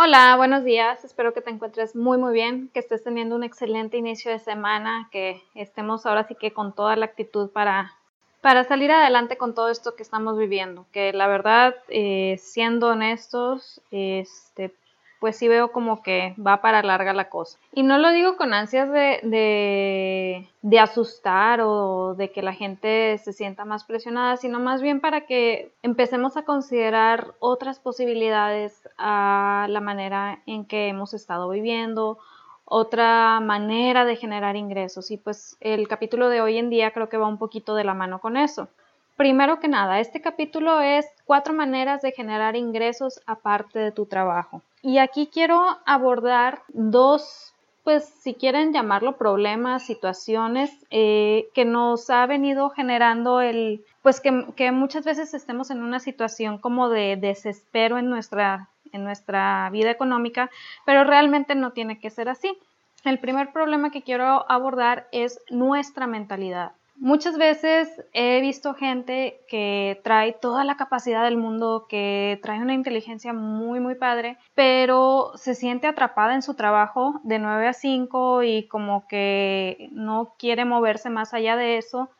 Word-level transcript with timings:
Hola, 0.00 0.36
buenos 0.36 0.62
días. 0.62 1.04
Espero 1.04 1.34
que 1.34 1.40
te 1.40 1.50
encuentres 1.50 1.96
muy 1.96 2.18
muy 2.18 2.32
bien, 2.32 2.70
que 2.72 2.78
estés 2.78 3.02
teniendo 3.02 3.34
un 3.34 3.42
excelente 3.42 3.96
inicio 3.96 4.30
de 4.30 4.38
semana, 4.38 5.08
que 5.10 5.42
estemos 5.56 6.06
ahora 6.06 6.22
sí 6.22 6.36
que 6.36 6.52
con 6.52 6.72
toda 6.72 6.94
la 6.94 7.06
actitud 7.06 7.50
para, 7.50 7.94
para 8.40 8.62
salir 8.62 8.92
adelante 8.92 9.36
con 9.36 9.56
todo 9.56 9.70
esto 9.70 9.96
que 9.96 10.04
estamos 10.04 10.38
viviendo. 10.38 10.86
Que 10.92 11.12
la 11.12 11.26
verdad, 11.26 11.74
eh, 11.88 12.36
siendo 12.38 12.90
honestos, 12.90 13.80
este, 13.90 14.72
pues 15.20 15.36
sí 15.36 15.48
veo 15.48 15.72
como 15.72 16.02
que 16.02 16.34
va 16.44 16.60
para 16.60 16.82
larga 16.82 17.12
la 17.12 17.28
cosa. 17.28 17.58
Y 17.72 17.82
no 17.82 17.98
lo 17.98 18.10
digo 18.12 18.36
con 18.36 18.54
ansias 18.54 18.90
de, 18.90 20.46
de, 20.62 20.78
asustar 20.78 21.60
o 21.60 22.14
de 22.14 22.30
que 22.30 22.42
la 22.42 22.52
gente 22.52 23.18
se 23.18 23.32
sienta 23.32 23.64
más 23.64 23.84
presionada, 23.84 24.36
sino 24.36 24.60
más 24.60 24.80
bien 24.80 25.00
para 25.00 25.26
que 25.26 25.72
empecemos 25.82 26.36
a 26.36 26.44
considerar 26.44 27.34
otras 27.40 27.80
posibilidades 27.80 28.88
a 28.96 29.66
la 29.68 29.80
manera 29.80 30.42
en 30.46 30.64
que 30.64 30.88
hemos 30.88 31.14
estado 31.14 31.48
viviendo, 31.48 32.18
otra 32.64 33.40
manera 33.40 34.04
de 34.04 34.16
generar 34.16 34.56
ingresos. 34.56 35.10
Y 35.10 35.16
pues 35.16 35.56
el 35.60 35.88
capítulo 35.88 36.28
de 36.28 36.40
hoy 36.40 36.58
en 36.58 36.70
día 36.70 36.92
creo 36.92 37.08
que 37.08 37.16
va 37.16 37.26
un 37.26 37.38
poquito 37.38 37.74
de 37.74 37.84
la 37.84 37.94
mano 37.94 38.20
con 38.20 38.36
eso. 38.36 38.68
Primero 39.18 39.58
que 39.58 39.66
nada, 39.66 39.98
este 39.98 40.20
capítulo 40.20 40.80
es 40.80 41.04
cuatro 41.24 41.52
maneras 41.52 42.02
de 42.02 42.12
generar 42.12 42.54
ingresos 42.54 43.20
aparte 43.26 43.80
de 43.80 43.90
tu 43.90 44.06
trabajo. 44.06 44.62
Y 44.80 44.98
aquí 44.98 45.26
quiero 45.26 45.60
abordar 45.86 46.62
dos, 46.68 47.52
pues 47.82 48.04
si 48.04 48.34
quieren 48.34 48.72
llamarlo 48.72 49.16
problemas, 49.16 49.84
situaciones 49.84 50.70
eh, 50.90 51.48
que 51.52 51.64
nos 51.64 52.08
ha 52.10 52.26
venido 52.26 52.70
generando 52.70 53.40
el, 53.40 53.84
pues 54.02 54.20
que, 54.20 54.46
que, 54.54 54.70
muchas 54.70 55.04
veces 55.04 55.34
estemos 55.34 55.72
en 55.72 55.82
una 55.82 55.98
situación 55.98 56.58
como 56.58 56.88
de 56.88 57.16
desespero 57.16 57.98
en 57.98 58.08
nuestra, 58.08 58.68
en 58.92 59.02
nuestra 59.02 59.68
vida 59.70 59.90
económica, 59.90 60.48
pero 60.86 61.02
realmente 61.02 61.56
no 61.56 61.72
tiene 61.72 61.98
que 61.98 62.10
ser 62.10 62.28
así. 62.28 62.56
El 63.04 63.18
primer 63.18 63.52
problema 63.52 63.90
que 63.90 64.02
quiero 64.02 64.48
abordar 64.48 65.08
es 65.10 65.40
nuestra 65.50 66.06
mentalidad. 66.06 66.70
Muchas 67.00 67.38
veces 67.38 67.88
he 68.12 68.40
visto 68.40 68.74
gente 68.74 69.40
que 69.48 70.00
trae 70.02 70.32
toda 70.32 70.64
la 70.64 70.76
capacidad 70.76 71.22
del 71.22 71.36
mundo, 71.36 71.86
que 71.88 72.40
trae 72.42 72.60
una 72.60 72.74
inteligencia 72.74 73.32
muy, 73.32 73.78
muy 73.78 73.94
padre, 73.94 74.36
pero 74.54 75.30
se 75.36 75.54
siente 75.54 75.86
atrapada 75.86 76.34
en 76.34 76.42
su 76.42 76.54
trabajo 76.54 77.20
de 77.22 77.38
9 77.38 77.68
a 77.68 77.72
5 77.72 78.42
y 78.42 78.66
como 78.66 79.06
que 79.06 79.88
no 79.92 80.34
quiere 80.40 80.64
moverse 80.64 81.08
más 81.08 81.34
allá 81.34 81.56
de 81.56 81.78
eso 81.78 82.10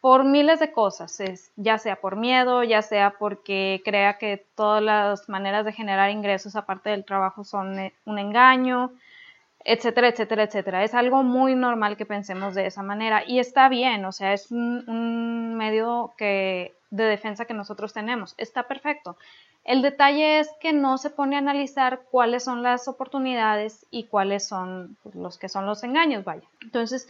por 0.00 0.22
miles 0.24 0.60
de 0.60 0.70
cosas, 0.70 1.18
ya 1.56 1.78
sea 1.78 1.96
por 1.96 2.16
miedo, 2.16 2.62
ya 2.62 2.82
sea 2.82 3.14
porque 3.18 3.80
crea 3.84 4.18
que 4.18 4.46
todas 4.54 4.82
las 4.82 5.30
maneras 5.30 5.64
de 5.64 5.72
generar 5.72 6.10
ingresos 6.10 6.56
aparte 6.56 6.90
del 6.90 7.06
trabajo 7.06 7.42
son 7.42 7.78
eh, 7.78 7.94
un 8.04 8.18
engaño, 8.18 8.92
etcétera, 9.64 10.08
etcétera, 10.08 10.44
etcétera. 10.44 10.84
Es 10.84 10.94
algo 10.94 11.22
muy 11.22 11.54
normal 11.54 11.96
que 11.96 12.06
pensemos 12.06 12.54
de 12.54 12.66
esa 12.66 12.82
manera 12.82 13.24
y 13.26 13.38
está 13.38 13.68
bien, 13.68 14.04
o 14.04 14.12
sea, 14.12 14.32
es 14.34 14.50
un, 14.50 15.54
medio 15.56 16.12
que, 16.18 16.74
de 16.90 17.04
defensa 17.04 17.46
que 17.46 17.54
nosotros 17.54 17.92
tenemos, 17.92 18.34
está 18.36 18.64
perfecto. 18.64 19.16
El 19.64 19.80
detalle 19.80 20.40
es 20.40 20.50
que 20.60 20.74
no 20.74 20.98
se 20.98 21.08
pone 21.08 21.36
a 21.36 21.38
analizar 21.38 22.02
cuáles 22.10 22.44
son 22.44 22.62
las 22.62 22.86
oportunidades 22.86 23.86
y 23.90 24.04
cuáles 24.04 24.46
son 24.46 24.98
pues, 25.02 25.14
los 25.14 25.38
que 25.38 25.48
son 25.48 25.64
los 25.64 25.82
engaños, 25.82 26.22
vaya. 26.24 26.46
Entonces, 26.60 27.08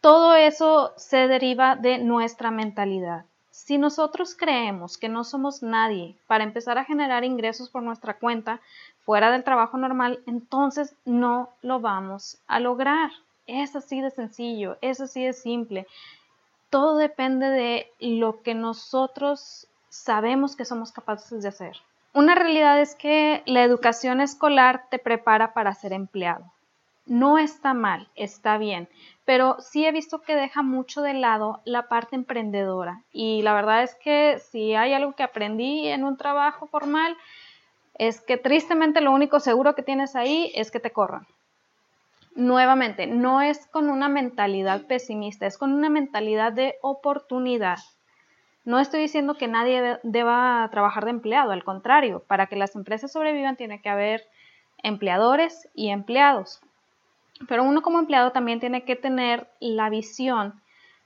todo 0.00 0.36
eso 0.36 0.92
se 0.96 1.26
deriva 1.26 1.74
de 1.74 1.98
nuestra 1.98 2.52
mentalidad. 2.52 3.24
Si 3.50 3.78
nosotros 3.78 4.36
creemos 4.36 4.98
que 4.98 5.08
no 5.08 5.24
somos 5.24 5.62
nadie 5.62 6.16
para 6.26 6.44
empezar 6.44 6.76
a 6.78 6.84
generar 6.84 7.24
ingresos 7.24 7.70
por 7.70 7.82
nuestra 7.82 8.18
cuenta, 8.18 8.60
fuera 9.04 9.30
del 9.30 9.44
trabajo 9.44 9.76
normal, 9.76 10.20
entonces 10.26 10.96
no 11.04 11.50
lo 11.62 11.80
vamos 11.80 12.38
a 12.46 12.60
lograr. 12.60 13.10
Es 13.46 13.76
así 13.76 14.00
de 14.00 14.10
sencillo, 14.10 14.78
es 14.80 15.00
así 15.00 15.24
de 15.24 15.32
simple. 15.32 15.86
Todo 16.70 16.96
depende 16.96 17.46
de 17.46 17.92
lo 18.00 18.42
que 18.42 18.54
nosotros 18.54 19.68
sabemos 19.90 20.56
que 20.56 20.64
somos 20.64 20.90
capaces 20.92 21.42
de 21.42 21.48
hacer. 21.48 21.76
Una 22.14 22.34
realidad 22.34 22.80
es 22.80 22.94
que 22.94 23.42
la 23.44 23.62
educación 23.62 24.20
escolar 24.20 24.86
te 24.90 24.98
prepara 24.98 25.52
para 25.52 25.74
ser 25.74 25.92
empleado. 25.92 26.44
No 27.06 27.38
está 27.38 27.74
mal, 27.74 28.08
está 28.14 28.56
bien, 28.56 28.88
pero 29.26 29.56
sí 29.60 29.84
he 29.84 29.92
visto 29.92 30.22
que 30.22 30.34
deja 30.34 30.62
mucho 30.62 31.02
de 31.02 31.12
lado 31.12 31.60
la 31.66 31.88
parte 31.88 32.16
emprendedora. 32.16 33.02
Y 33.12 33.42
la 33.42 33.52
verdad 33.52 33.82
es 33.82 33.94
que 33.96 34.38
si 34.38 34.74
hay 34.74 34.94
algo 34.94 35.12
que 35.12 35.22
aprendí 35.22 35.88
en 35.88 36.02
un 36.04 36.16
trabajo 36.16 36.66
formal, 36.66 37.14
es 37.94 38.20
que 38.20 38.36
tristemente 38.36 39.00
lo 39.00 39.12
único 39.12 39.40
seguro 39.40 39.74
que 39.74 39.82
tienes 39.82 40.16
ahí 40.16 40.50
es 40.54 40.70
que 40.70 40.80
te 40.80 40.92
corran. 40.92 41.26
Nuevamente, 42.34 43.06
no 43.06 43.40
es 43.40 43.66
con 43.68 43.88
una 43.88 44.08
mentalidad 44.08 44.86
pesimista, 44.86 45.46
es 45.46 45.56
con 45.56 45.72
una 45.72 45.88
mentalidad 45.88 46.52
de 46.52 46.74
oportunidad. 46.82 47.78
No 48.64 48.80
estoy 48.80 49.00
diciendo 49.00 49.34
que 49.34 49.46
nadie 49.46 49.98
deba 50.02 50.68
trabajar 50.70 51.04
de 51.04 51.10
empleado, 51.10 51.52
al 51.52 51.62
contrario, 51.62 52.24
para 52.26 52.46
que 52.46 52.56
las 52.56 52.74
empresas 52.74 53.12
sobrevivan 53.12 53.56
tiene 53.56 53.80
que 53.80 53.88
haber 53.88 54.24
empleadores 54.82 55.68
y 55.74 55.90
empleados. 55.90 56.60
Pero 57.46 57.62
uno 57.62 57.82
como 57.82 57.98
empleado 57.98 58.32
también 58.32 58.60
tiene 58.60 58.84
que 58.84 58.96
tener 58.96 59.48
la 59.60 59.90
visión 59.90 60.60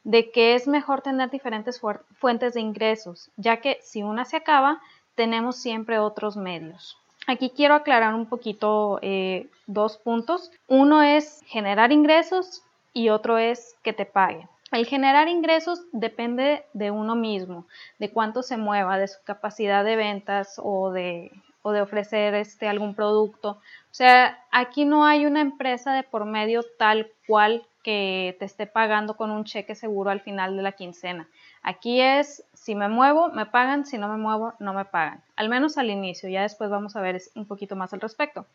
de 0.04 0.30
que 0.30 0.54
es 0.54 0.66
mejor 0.66 1.02
tener 1.02 1.30
diferentes 1.30 1.80
fuentes 2.14 2.54
de 2.54 2.60
ingresos, 2.60 3.30
ya 3.36 3.60
que 3.60 3.78
si 3.82 4.02
una 4.02 4.24
se 4.24 4.36
acaba, 4.36 4.80
tenemos 5.18 5.56
siempre 5.56 5.98
otros 5.98 6.36
medios. 6.36 6.96
Aquí 7.26 7.50
quiero 7.50 7.74
aclarar 7.74 8.14
un 8.14 8.26
poquito 8.26 9.00
eh, 9.02 9.48
dos 9.66 9.98
puntos. 9.98 10.52
Uno 10.68 11.02
es 11.02 11.42
generar 11.46 11.90
ingresos 11.90 12.62
y 12.92 13.08
otro 13.08 13.36
es 13.36 13.74
que 13.82 13.92
te 13.92 14.06
paguen. 14.06 14.48
El 14.70 14.86
generar 14.86 15.26
ingresos 15.26 15.82
depende 15.90 16.64
de 16.72 16.92
uno 16.92 17.16
mismo, 17.16 17.66
de 17.98 18.12
cuánto 18.12 18.44
se 18.44 18.56
mueva, 18.56 18.96
de 18.96 19.08
su 19.08 19.18
capacidad 19.24 19.84
de 19.84 19.96
ventas 19.96 20.54
o 20.62 20.92
de, 20.92 21.32
o 21.68 21.72
de 21.72 21.82
ofrecer 21.82 22.34
este, 22.34 22.66
algún 22.66 22.94
producto. 22.94 23.50
O 23.50 23.94
sea, 23.94 24.42
aquí 24.50 24.84
no 24.84 25.04
hay 25.04 25.26
una 25.26 25.40
empresa 25.40 25.92
de 25.92 26.02
por 26.02 26.24
medio 26.24 26.62
tal 26.78 27.10
cual 27.26 27.66
que 27.84 28.36
te 28.38 28.44
esté 28.44 28.66
pagando 28.66 29.16
con 29.16 29.30
un 29.30 29.44
cheque 29.44 29.74
seguro 29.74 30.10
al 30.10 30.20
final 30.20 30.56
de 30.56 30.62
la 30.62 30.72
quincena. 30.72 31.28
Aquí 31.62 32.00
es, 32.00 32.44
si 32.54 32.74
me 32.74 32.88
muevo, 32.88 33.28
me 33.28 33.46
pagan, 33.46 33.84
si 33.84 33.98
no 33.98 34.08
me 34.08 34.16
muevo, 34.16 34.54
no 34.58 34.72
me 34.72 34.84
pagan. 34.84 35.22
Al 35.36 35.48
menos 35.48 35.76
al 35.78 35.90
inicio, 35.90 36.28
ya 36.28 36.42
después 36.42 36.70
vamos 36.70 36.96
a 36.96 37.02
ver 37.02 37.20
un 37.34 37.46
poquito 37.46 37.76
más 37.76 37.92
al 37.92 38.00
respecto. 38.00 38.46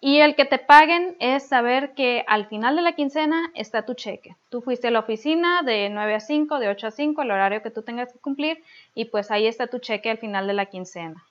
Y 0.00 0.20
el 0.20 0.36
que 0.36 0.44
te 0.44 0.58
paguen 0.58 1.16
es 1.18 1.48
saber 1.48 1.94
que 1.94 2.24
al 2.28 2.46
final 2.46 2.76
de 2.76 2.82
la 2.82 2.92
quincena 2.92 3.50
está 3.54 3.84
tu 3.84 3.94
cheque. 3.94 4.36
Tú 4.48 4.60
fuiste 4.60 4.88
a 4.88 4.90
la 4.92 5.00
oficina 5.00 5.62
de 5.64 5.90
9 5.90 6.14
a 6.14 6.20
5, 6.20 6.60
de 6.60 6.68
8 6.68 6.86
a 6.86 6.90
5, 6.92 7.22
el 7.22 7.30
horario 7.32 7.62
que 7.62 7.72
tú 7.72 7.82
tengas 7.82 8.12
que 8.12 8.20
cumplir, 8.20 8.62
y 8.94 9.06
pues 9.06 9.32
ahí 9.32 9.48
está 9.48 9.66
tu 9.66 9.80
cheque 9.80 10.10
al 10.10 10.18
final 10.18 10.46
de 10.46 10.54
la 10.54 10.66
quincena. 10.66 11.24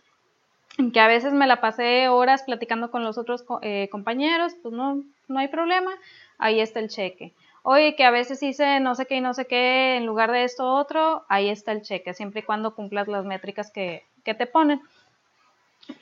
Que 0.93 0.99
a 0.99 1.07
veces 1.07 1.33
me 1.33 1.47
la 1.47 1.59
pasé 1.59 2.07
horas 2.07 2.43
platicando 2.43 2.91
con 2.91 3.03
los 3.03 3.17
otros 3.17 3.45
eh, 3.61 3.89
compañeros, 3.91 4.55
pues 4.61 4.73
no, 4.73 5.03
no 5.27 5.39
hay 5.39 5.47
problema 5.47 5.91
ahí 6.37 6.59
está 6.59 6.79
el 6.79 6.89
cheque. 6.89 7.33
Oye, 7.63 7.95
que 7.95 8.05
a 8.05 8.11
veces 8.11 8.41
hice 8.43 8.79
no 8.79 8.95
sé 8.95 9.05
qué 9.05 9.15
y 9.17 9.21
no 9.21 9.33
sé 9.33 9.45
qué 9.45 9.97
en 9.97 10.05
lugar 10.05 10.31
de 10.31 10.43
esto 10.43 10.65
otro, 10.65 11.25
ahí 11.27 11.49
está 11.49 11.71
el 11.71 11.81
cheque, 11.81 12.13
siempre 12.13 12.41
y 12.41 12.43
cuando 12.43 12.75
cumplas 12.75 13.07
las 13.07 13.25
métricas 13.25 13.71
que, 13.71 14.05
que 14.23 14.33
te 14.33 14.45
ponen. 14.45 14.81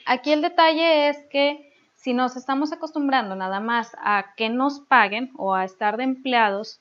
Aquí 0.06 0.32
el 0.32 0.42
detalle 0.42 1.10
es 1.10 1.18
que 1.30 1.74
si 1.94 2.14
nos 2.14 2.36
estamos 2.36 2.72
acostumbrando 2.72 3.36
nada 3.36 3.60
más 3.60 3.96
a 4.00 4.34
que 4.38 4.50
nos 4.50 4.80
paguen 4.80 5.32
o 5.38 5.56
a 5.56 5.64
estar 5.64 5.98
de 5.98 6.04
empleados, 6.04 6.80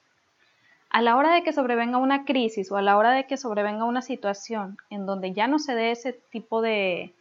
a 0.91 1.01
la 1.01 1.17
hora 1.17 1.35
de 1.35 1.43
que 1.43 1.53
sobrevenga 1.53 1.99
una 1.99 2.25
crisis 2.25 2.71
o 2.71 2.77
a 2.77 2.83
la 2.83 2.97
hora 2.97 3.13
de 3.13 3.27
que 3.27 3.37
sobrevenga 3.37 3.85
una 3.85 4.03
situación 4.03 4.77
en 4.91 5.07
donde 5.07 5.33
ya 5.33 5.49
no 5.49 5.59
se 5.59 5.75
dé 5.75 5.91
ese 5.91 6.13
tipo 6.13 6.61
de, 6.61 7.15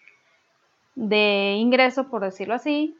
de 0.95 1.55
ingreso, 1.57 2.09
por 2.09 2.21
decirlo 2.21 2.53
así, 2.53 2.95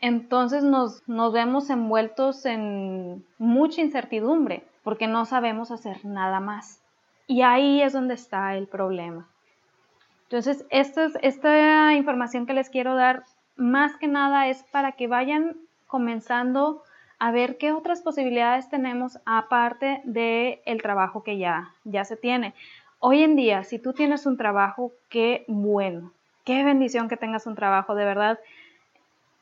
entonces 0.00 0.64
nos, 0.64 1.02
vemos 1.32 1.68
envueltos 1.70 2.46
en 2.46 3.24
mucha 3.38 3.82
incertidumbre 3.82 4.64
porque 4.82 5.06
no 5.06 5.26
sabemos 5.26 5.70
hacer 5.70 6.04
nada 6.04 6.40
más. 6.40 6.82
Y 7.26 7.42
ahí 7.42 7.82
es 7.82 7.92
donde 7.92 8.14
está 8.14 8.56
el 8.56 8.66
problema. 8.66 9.28
Entonces, 10.24 10.64
esta, 10.70 11.08
esta 11.22 11.94
información 11.94 12.46
que 12.46 12.54
les 12.54 12.70
quiero 12.70 12.94
dar 12.94 13.24
más 13.56 13.96
que 13.96 14.08
nada 14.08 14.48
es 14.48 14.62
para 14.72 14.92
que 14.92 15.06
vayan 15.06 15.56
comenzando 15.86 16.82
a 17.18 17.30
ver 17.30 17.58
qué 17.58 17.72
otras 17.72 18.00
posibilidades 18.00 18.70
tenemos 18.70 19.18
aparte 19.26 20.00
del 20.04 20.60
el 20.64 20.80
trabajo 20.80 21.22
que 21.22 21.36
ya, 21.36 21.74
ya 21.84 22.04
se 22.04 22.16
tiene. 22.16 22.54
Hoy 22.98 23.22
en 23.22 23.36
día, 23.36 23.64
si 23.64 23.78
tú 23.78 23.92
tienes 23.92 24.24
un 24.24 24.38
trabajo, 24.38 24.92
qué 25.10 25.44
bueno, 25.46 26.12
qué 26.50 26.64
bendición 26.64 27.08
que 27.08 27.16
tengas 27.16 27.46
un 27.46 27.54
trabajo, 27.54 27.94
de 27.94 28.04
verdad. 28.04 28.40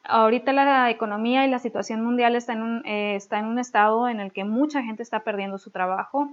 Ahorita 0.05 0.53
la 0.53 0.91
economía 0.91 1.47
y 1.47 1.51
la 1.51 1.59
situación 1.59 2.05
mundial 2.05 2.37
está 2.37 2.53
en, 2.53 2.61
un, 2.61 2.87
eh, 2.87 3.17
está 3.17 3.39
en 3.39 3.47
un 3.47 3.59
estado 3.59 4.11
en 4.11 4.21
el 4.21 4.31
que 4.31 4.45
mucha 4.45 4.83
gente 4.83 5.03
está 5.03 5.21
perdiendo 5.21 5.57
su 5.57 5.71
trabajo, 5.71 6.29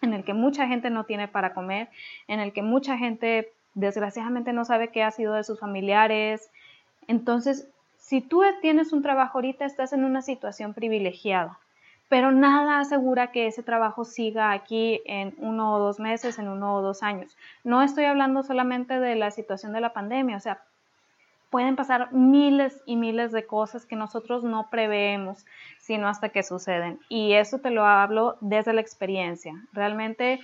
en 0.00 0.14
el 0.14 0.24
que 0.24 0.32
mucha 0.32 0.66
gente 0.66 0.88
no 0.88 1.04
tiene 1.04 1.28
para 1.28 1.52
comer, 1.52 1.90
en 2.28 2.40
el 2.40 2.54
que 2.54 2.62
mucha 2.62 2.96
gente 2.96 3.52
desgraciadamente 3.74 4.54
no 4.54 4.64
sabe 4.64 4.88
qué 4.88 5.02
ha 5.02 5.10
sido 5.10 5.34
de 5.34 5.44
sus 5.44 5.60
familiares, 5.60 6.50
Entonces, 7.06 7.68
si 7.98 8.22
tú 8.22 8.42
tienes 8.62 8.94
un 8.94 9.02
trabajo 9.02 9.36
ahorita, 9.36 9.66
estás 9.66 9.92
en 9.92 10.04
una 10.04 10.22
situación 10.22 10.72
privilegiada, 10.72 11.58
pero 12.10 12.32
nada 12.32 12.80
asegura 12.80 13.30
que 13.30 13.46
ese 13.46 13.62
trabajo 13.62 14.04
siga 14.04 14.50
aquí 14.50 15.00
en 15.06 15.32
uno 15.38 15.74
o 15.74 15.78
dos 15.78 16.00
meses, 16.00 16.40
en 16.40 16.48
uno 16.48 16.74
o 16.74 16.82
dos 16.82 17.04
años. 17.04 17.38
No 17.62 17.82
estoy 17.82 18.04
hablando 18.04 18.42
solamente 18.42 18.98
de 18.98 19.14
la 19.14 19.30
situación 19.30 19.72
de 19.72 19.80
la 19.80 19.92
pandemia, 19.92 20.36
o 20.36 20.40
sea, 20.40 20.60
pueden 21.50 21.76
pasar 21.76 22.12
miles 22.12 22.82
y 22.84 22.96
miles 22.96 23.30
de 23.30 23.46
cosas 23.46 23.86
que 23.86 23.94
nosotros 23.94 24.42
no 24.42 24.70
preveemos, 24.70 25.46
sino 25.78 26.08
hasta 26.08 26.30
que 26.30 26.42
suceden. 26.42 26.98
Y 27.08 27.34
eso 27.34 27.60
te 27.60 27.70
lo 27.70 27.86
hablo 27.86 28.36
desde 28.40 28.72
la 28.72 28.80
experiencia. 28.80 29.54
Realmente 29.72 30.40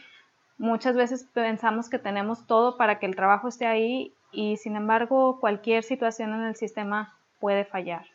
muchas 0.58 0.94
veces 0.94 1.24
pensamos 1.34 1.90
que 1.90 1.98
tenemos 1.98 2.46
todo 2.46 2.76
para 2.76 3.00
que 3.00 3.06
el 3.06 3.16
trabajo 3.16 3.48
esté 3.48 3.66
ahí 3.66 4.14
y 4.30 4.56
sin 4.58 4.76
embargo 4.76 5.40
cualquier 5.40 5.82
situación 5.82 6.32
en 6.32 6.42
el 6.42 6.54
sistema 6.54 7.16
puede 7.40 7.64
fallar. 7.64 8.06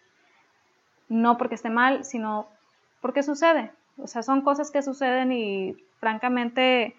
No 1.09 1.37
porque 1.37 1.55
esté 1.55 1.69
mal, 1.69 2.05
sino 2.05 2.47
porque 3.01 3.23
sucede. 3.23 3.71
O 3.97 4.07
sea, 4.07 4.23
son 4.23 4.41
cosas 4.41 4.71
que 4.71 4.81
suceden 4.81 5.31
y 5.31 5.75
francamente 5.99 6.95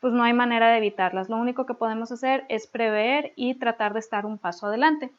pues 0.00 0.12
no 0.12 0.22
hay 0.22 0.32
manera 0.32 0.70
de 0.70 0.78
evitarlas. 0.78 1.28
Lo 1.28 1.36
único 1.36 1.66
que 1.66 1.74
podemos 1.74 2.12
hacer 2.12 2.44
es 2.48 2.66
prever 2.66 3.32
y 3.36 3.54
tratar 3.54 3.92
de 3.92 4.00
estar 4.00 4.26
un 4.26 4.38
paso 4.38 4.66
adelante. 4.68 5.10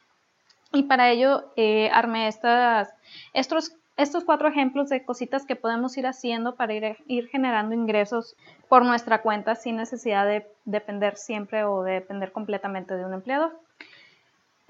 Y 0.72 0.84
para 0.84 1.10
ello 1.10 1.52
eh, 1.56 1.90
armé 1.92 2.28
estas, 2.28 2.94
estos, 3.34 3.76
estos 3.98 4.24
cuatro 4.24 4.48
ejemplos 4.48 4.90
de 4.90 5.04
cositas 5.04 5.46
que 5.46 5.56
podemos 5.56 5.98
ir 5.98 6.08
haciendo 6.08 6.56
para 6.56 6.74
ir, 6.74 6.98
ir 7.08 7.28
generando 7.28 7.76
ingresos 7.76 8.36
por 8.70 8.86
nuestra 8.86 9.22
cuenta 9.22 9.56
sin 9.56 9.76
necesidad 9.76 10.26
de 10.26 10.48
depender 10.66 11.18
siempre 11.18 11.66
o 11.66 11.84
de 11.84 11.94
depender 11.94 12.32
completamente 12.32 12.96
de 12.96 13.06
un 13.06 13.14
empleador. 13.14 13.60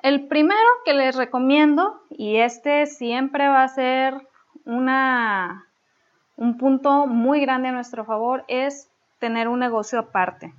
El 0.02 0.28
primero 0.28 0.70
que 0.86 0.94
les 0.94 1.16
recomiendo, 1.18 2.02
y 2.10 2.38
este 2.38 2.86
siempre 2.86 3.50
va 3.50 3.64
a 3.64 3.68
ser 3.68 4.16
una, 4.66 5.66
un 6.36 6.58
punto 6.58 7.08
muy 7.08 7.42
grande 7.42 7.70
a 7.70 7.72
nuestro 7.72 8.06
favor, 8.06 8.46
es 8.48 8.90
tener 9.20 9.48
un 9.48 9.60
negocio 9.60 10.00
aparte. 10.00 10.54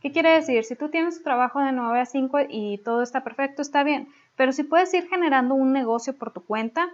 ¿Qué 0.00 0.12
quiere 0.12 0.30
decir? 0.30 0.64
Si 0.64 0.76
tú 0.76 0.90
tienes 0.90 1.18
tu 1.18 1.24
trabajo 1.24 1.60
de 1.60 1.72
9 1.72 2.00
a 2.00 2.04
5 2.04 2.38
y 2.50 2.78
todo 2.84 3.02
está 3.02 3.24
perfecto, 3.24 3.62
está 3.62 3.82
bien, 3.84 4.08
pero 4.36 4.52
si 4.52 4.62
puedes 4.62 4.92
ir 4.92 5.08
generando 5.08 5.54
un 5.54 5.72
negocio 5.72 6.12
por 6.16 6.30
tu 6.30 6.44
cuenta, 6.44 6.88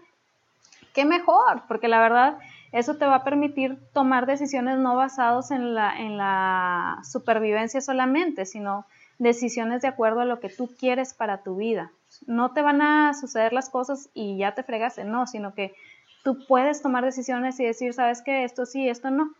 qué 0.94 1.04
mejor, 1.04 1.62
porque 1.66 1.88
la 1.88 2.00
verdad 2.00 2.38
eso 2.72 2.96
te 2.96 3.06
va 3.06 3.16
a 3.16 3.24
permitir 3.24 3.78
tomar 3.92 4.26
decisiones 4.26 4.78
no 4.78 4.94
basadas 4.94 5.50
en 5.50 5.74
la, 5.74 5.98
en 5.98 6.16
la 6.16 7.00
supervivencia 7.02 7.80
solamente, 7.80 8.46
sino 8.46 8.86
decisiones 9.18 9.82
de 9.82 9.88
acuerdo 9.88 10.20
a 10.20 10.24
lo 10.24 10.40
que 10.40 10.48
tú 10.48 10.70
quieres 10.78 11.12
para 11.12 11.42
tu 11.42 11.56
vida. 11.56 11.90
No 12.26 12.52
te 12.52 12.62
van 12.62 12.80
a 12.80 13.12
suceder 13.14 13.52
las 13.52 13.70
cosas 13.70 14.08
y 14.14 14.38
ya 14.38 14.54
te 14.54 14.62
fregaste, 14.62 15.04
no, 15.04 15.26
sino 15.26 15.52
que 15.52 15.74
tú 16.22 16.46
puedes 16.46 16.82
tomar 16.82 17.04
decisiones 17.04 17.58
y 17.60 17.64
decir, 17.64 17.92
sabes 17.92 18.22
que 18.22 18.44
esto 18.44 18.66
sí, 18.66 18.88
esto 18.88 19.10
no. 19.10 19.32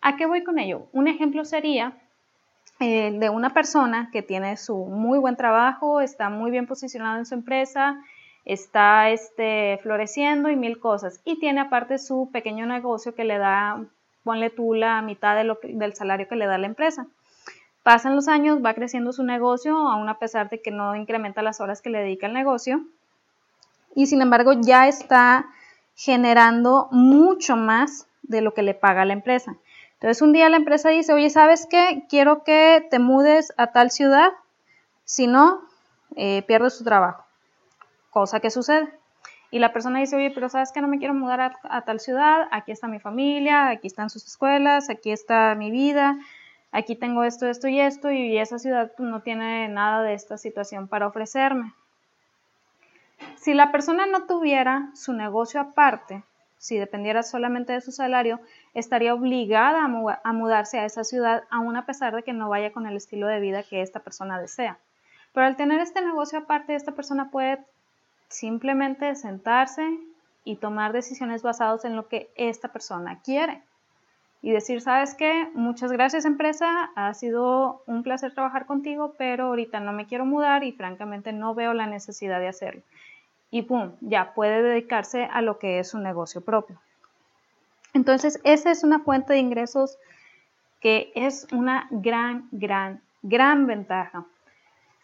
¿A 0.00 0.16
qué 0.16 0.26
voy 0.26 0.44
con 0.44 0.58
ello? 0.58 0.86
Un 0.92 1.08
ejemplo 1.08 1.44
sería 1.44 1.96
eh, 2.80 3.10
de 3.18 3.30
una 3.30 3.54
persona 3.54 4.10
que 4.12 4.22
tiene 4.22 4.56
su 4.56 4.76
muy 4.76 5.18
buen 5.18 5.36
trabajo, 5.36 6.00
está 6.00 6.28
muy 6.28 6.50
bien 6.50 6.66
posicionado 6.66 7.18
en 7.18 7.26
su 7.26 7.34
empresa, 7.34 8.02
está 8.44 9.10
este, 9.10 9.78
floreciendo 9.82 10.50
y 10.50 10.56
mil 10.56 10.78
cosas, 10.78 11.20
y 11.24 11.38
tiene 11.38 11.60
aparte 11.60 11.98
su 11.98 12.30
pequeño 12.32 12.66
negocio 12.66 13.14
que 13.14 13.24
le 13.24 13.38
da, 13.38 13.82
ponle 14.24 14.50
tú 14.50 14.74
la 14.74 15.00
mitad 15.02 15.36
del 15.36 15.94
salario 15.94 16.28
que 16.28 16.36
le 16.36 16.46
da 16.46 16.58
la 16.58 16.66
empresa. 16.66 17.06
Pasan 17.82 18.14
los 18.14 18.28
años, 18.28 18.64
va 18.64 18.74
creciendo 18.74 19.12
su 19.12 19.22
negocio, 19.22 19.76
aún 19.76 20.08
a 20.08 20.18
pesar 20.18 20.50
de 20.50 20.60
que 20.60 20.70
no 20.70 20.96
incrementa 20.96 21.40
las 21.40 21.60
horas 21.60 21.80
que 21.80 21.90
le 21.90 22.00
dedica 22.00 22.26
el 22.26 22.34
negocio, 22.34 22.84
y 23.94 24.06
sin 24.06 24.20
embargo 24.20 24.52
ya 24.52 24.86
está 24.86 25.46
generando 25.96 26.88
mucho 26.92 27.56
más 27.56 28.06
de 28.22 28.42
lo 28.42 28.54
que 28.54 28.62
le 28.62 28.74
paga 28.74 29.04
la 29.04 29.14
empresa. 29.14 29.56
Entonces 29.94 30.20
un 30.20 30.32
día 30.32 30.50
la 30.50 30.58
empresa 30.58 30.90
dice, 30.90 31.12
oye, 31.14 31.30
¿sabes 31.30 31.66
qué? 31.68 32.04
Quiero 32.08 32.44
que 32.44 32.86
te 32.90 32.98
mudes 32.98 33.52
a 33.56 33.72
tal 33.72 33.90
ciudad, 33.90 34.30
si 35.04 35.26
no, 35.26 35.62
eh, 36.14 36.42
pierdes 36.46 36.78
tu 36.78 36.84
trabajo. 36.84 37.24
Cosa 38.10 38.40
que 38.40 38.50
sucede. 38.50 38.92
Y 39.50 39.58
la 39.58 39.72
persona 39.72 40.00
dice, 40.00 40.16
oye, 40.16 40.30
pero 40.30 40.50
¿sabes 40.50 40.70
que 40.70 40.82
No 40.82 40.88
me 40.88 40.98
quiero 40.98 41.14
mudar 41.14 41.40
a, 41.40 41.58
a 41.62 41.82
tal 41.82 41.98
ciudad, 41.98 42.46
aquí 42.50 42.72
está 42.72 42.88
mi 42.88 43.00
familia, 43.00 43.70
aquí 43.70 43.86
están 43.86 44.10
sus 44.10 44.26
escuelas, 44.26 44.90
aquí 44.90 45.12
está 45.12 45.54
mi 45.54 45.70
vida, 45.70 46.18
aquí 46.72 46.94
tengo 46.94 47.24
esto, 47.24 47.46
esto 47.46 47.68
y 47.68 47.80
esto, 47.80 48.10
y 48.10 48.36
esa 48.36 48.58
ciudad 48.58 48.92
no 48.98 49.22
tiene 49.22 49.68
nada 49.68 50.02
de 50.02 50.12
esta 50.12 50.36
situación 50.36 50.88
para 50.88 51.06
ofrecerme. 51.06 51.72
Si 53.36 53.54
la 53.54 53.70
persona 53.70 54.06
no 54.06 54.26
tuviera 54.26 54.90
su 54.94 55.12
negocio 55.12 55.60
aparte, 55.60 56.24
si 56.58 56.78
dependiera 56.78 57.22
solamente 57.22 57.72
de 57.72 57.80
su 57.80 57.92
salario, 57.92 58.40
estaría 58.74 59.14
obligada 59.14 59.84
a, 59.84 60.32
mudarse 60.32 60.78
a 60.78 60.84
esa 60.84 61.04
ciudad, 61.04 61.44
aun 61.50 61.76
a 61.76 61.86
pesar 61.86 62.14
de 62.14 62.22
que 62.22 62.32
no 62.32 62.48
vaya 62.48 62.72
con 62.72 62.86
el 62.86 62.96
estilo 62.96 63.28
de 63.28 63.40
vida 63.40 63.62
que 63.62 63.82
esta 63.82 64.00
persona 64.00 64.40
desea. 64.40 64.78
Pero 65.32 65.46
al 65.46 65.56
tener 65.56 65.80
este 65.80 66.00
negocio 66.00 66.40
aparte, 66.40 66.74
esta 66.74 66.92
persona 66.92 67.30
puede 67.30 67.64
simplemente 68.28 69.14
sentarse 69.14 69.82
y 70.44 70.56
tomar 70.56 70.92
decisiones 70.92 71.42
basadas 71.42 71.84
en 71.84 71.94
lo 71.94 72.08
que 72.08 72.30
esta 72.34 72.72
persona 72.72 73.20
quiere. 73.22 73.62
Y 74.42 74.50
decir, 74.50 74.80
sabes 74.80 75.14
qué, 75.14 75.48
muchas 75.54 75.92
gracias 75.92 76.24
empresa, 76.24 76.90
ha 76.94 77.14
sido 77.14 77.82
un 77.86 78.02
placer 78.02 78.34
trabajar 78.34 78.66
contigo, 78.66 79.14
pero 79.18 79.46
ahorita 79.46 79.78
no 79.80 79.92
me 79.92 80.06
quiero 80.06 80.24
mudar 80.24 80.64
y 80.64 80.72
francamente 80.72 81.32
no 81.32 81.54
veo 81.54 81.74
la 81.74 81.86
necesidad 81.86 82.40
de 82.40 82.48
hacerlo 82.48 82.82
y 83.50 83.62
¡pum! 83.62 83.92
Ya 84.00 84.34
puede 84.34 84.62
dedicarse 84.62 85.24
a 85.24 85.42
lo 85.42 85.58
que 85.58 85.78
es 85.78 85.90
su 85.90 85.98
negocio 85.98 86.40
propio. 86.40 86.80
Entonces, 87.94 88.40
esa 88.44 88.70
es 88.70 88.84
una 88.84 89.00
fuente 89.00 89.32
de 89.32 89.38
ingresos 89.38 89.98
que 90.80 91.12
es 91.14 91.46
una 91.52 91.88
gran, 91.90 92.48
gran, 92.52 93.00
gran 93.22 93.66
ventaja. 93.66 94.26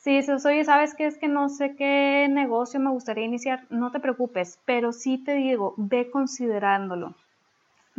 Si 0.03 0.17
dices, 0.17 0.44
oye, 0.44 0.65
¿sabes 0.65 0.94
qué? 0.94 1.06
Es 1.06 1.17
que 1.17 1.29
no 1.29 1.49
sé 1.49 1.77
qué 1.77 2.27
negocio 2.29 2.81
me 2.81 2.91
gustaría 2.91 3.25
iniciar, 3.25 3.65
no 3.71 3.93
te 3.93 4.00
preocupes, 4.00 4.59
pero 4.65 4.93
sí 4.93 5.17
te 5.17 5.35
digo, 5.35 5.75
ve 5.77 6.11
considerándolo. 6.11 7.15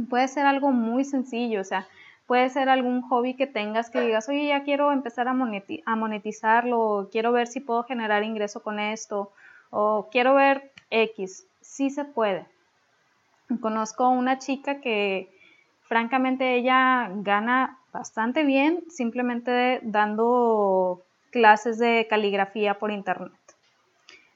Puede 0.10 0.28
ser 0.28 0.46
algo 0.46 0.72
muy 0.72 1.06
sencillo, 1.06 1.62
o 1.62 1.64
sea, 1.64 1.88
puede 2.28 2.50
ser 2.50 2.68
algún 2.68 3.02
hobby 3.04 3.36
que 3.36 3.48
tengas 3.48 3.90
que 3.90 4.02
digas, 4.02 4.28
oye, 4.28 4.48
ya 4.48 4.64
quiero 4.64 4.92
empezar 4.92 5.28
a, 5.28 5.34
monetizarlo, 5.34 7.10
quiero 7.12 7.32
ver 7.32 7.48
si 7.48 7.62
puedo 7.62 7.84
generar 7.84 8.24
ingreso 8.24 8.62
con 8.62 8.80
esto, 8.80 9.32
o 9.74 10.08
quiero 10.12 10.36
ver 10.36 10.72
X, 10.92 11.48
sí 11.62 11.90
se 11.90 12.06
puede. 12.06 12.46
Conozco 13.60 14.08
una 14.10 14.38
chica 14.38 14.80
que 14.80 15.30
francamente 15.82 16.56
ella 16.56 17.12
gana 17.16 17.80
bastante 17.92 18.44
bien 18.44 18.84
simplemente 18.90 19.80
dando 19.84 21.02
clases 21.32 21.80
de 21.80 22.08
caligrafía 22.10 22.78
por 22.78 22.92
internet. 22.92 23.34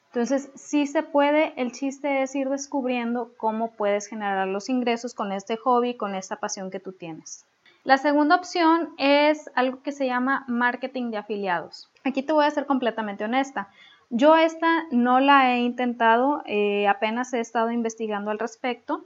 Entonces, 0.08 0.50
sí 0.56 0.88
se 0.88 1.04
puede, 1.04 1.54
el 1.62 1.72
chiste 1.72 2.24
es 2.24 2.34
ir 2.36 2.50
descubriendo 2.50 3.32
cómo 3.38 3.72
puedes 3.72 4.08
generar 4.08 4.48
los 4.48 4.70
ingresos 4.70 5.14
con 5.14 5.32
este 5.32 5.58
hobby, 5.58 5.96
con 5.96 6.16
esta 6.16 6.38
pasión 6.38 6.72
que 6.72 6.80
tú 6.80 6.94
tienes. 6.94 7.46
La 7.84 7.98
segunda 7.98 8.36
opción 8.36 8.96
es 8.98 9.50
algo 9.54 9.84
que 9.84 9.92
se 9.92 10.08
llama 10.08 10.44
marketing 10.48 11.12
de 11.12 11.18
afiliados. 11.18 11.90
Aquí 12.04 12.24
te 12.24 12.34
voy 12.34 12.46
a 12.46 12.52
ser 12.52 12.66
completamente 12.66 13.26
honesta. 13.26 13.70
Yo 14.10 14.38
esta 14.38 14.86
no 14.92 15.20
la 15.20 15.54
he 15.54 15.60
intentado, 15.60 16.42
eh, 16.46 16.88
apenas 16.88 17.34
he 17.34 17.42
estado 17.42 17.72
investigando 17.72 18.32
al 18.32 18.40
respecto, 18.40 19.04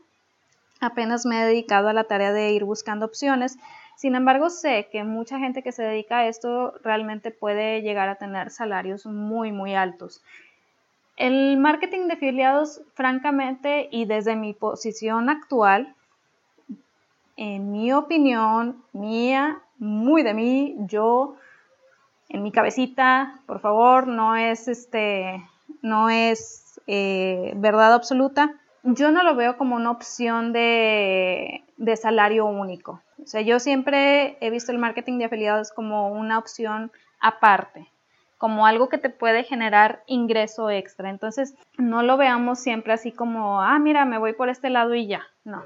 apenas 0.79 1.25
me 1.25 1.41
he 1.41 1.45
dedicado 1.45 1.89
a 1.89 1.93
la 1.93 2.03
tarea 2.03 2.31
de 2.31 2.51
ir 2.51 2.65
buscando 2.65 3.07
opciones. 3.07 3.57
Sin 3.95 4.15
embargo, 4.15 4.49
sé 4.49 4.89
que 4.91 5.03
mucha 5.03 5.39
gente 5.39 5.63
que 5.63 5.71
se 5.71 5.83
dedica 5.83 6.19
a 6.19 6.27
esto 6.27 6.73
realmente 6.83 7.31
puede 7.31 7.81
llegar 7.81 8.09
a 8.09 8.15
tener 8.15 8.51
salarios 8.51 9.05
muy, 9.05 9.51
muy 9.51 9.73
altos. 9.73 10.21
El 11.17 11.57
marketing 11.57 12.07
de 12.07 12.13
afiliados, 12.13 12.81
francamente, 12.93 13.89
y 13.91 14.05
desde 14.05 14.35
mi 14.35 14.53
posición 14.53 15.29
actual, 15.29 15.95
en 17.37 17.71
mi 17.71 17.91
opinión, 17.91 18.83
mía, 18.93 19.61
muy 19.77 20.21
de 20.23 20.33
mí, 20.33 20.75
yo 20.79 21.35
en 22.31 22.43
mi 22.43 22.51
cabecita, 22.51 23.39
por 23.45 23.59
favor, 23.59 24.07
no 24.07 24.35
es 24.35 24.67
este, 24.67 25.43
no 25.81 26.09
es 26.09 26.79
eh, 26.87 27.51
verdad 27.55 27.93
absoluta. 27.93 28.53
Yo 28.83 29.11
no 29.11 29.23
lo 29.23 29.35
veo 29.35 29.57
como 29.57 29.75
una 29.75 29.91
opción 29.91 30.53
de, 30.53 31.63
de 31.77 31.95
salario 31.97 32.45
único. 32.45 33.01
O 33.21 33.27
sea, 33.27 33.41
yo 33.41 33.59
siempre 33.59 34.37
he 34.39 34.49
visto 34.49 34.71
el 34.71 34.77
marketing 34.77 35.19
de 35.19 35.25
afiliados 35.25 35.71
como 35.71 36.09
una 36.09 36.39
opción 36.39 36.91
aparte, 37.19 37.87
como 38.37 38.65
algo 38.65 38.89
que 38.89 38.97
te 38.97 39.09
puede 39.09 39.43
generar 39.43 40.01
ingreso 40.07 40.69
extra. 40.69 41.09
Entonces, 41.09 41.53
no 41.77 42.01
lo 42.01 42.17
veamos 42.17 42.59
siempre 42.59 42.93
así 42.93 43.11
como, 43.11 43.61
ah, 43.61 43.77
mira, 43.77 44.05
me 44.05 44.17
voy 44.17 44.33
por 44.33 44.49
este 44.49 44.69
lado 44.69 44.95
y 44.95 45.05
ya. 45.05 45.27
No. 45.43 45.63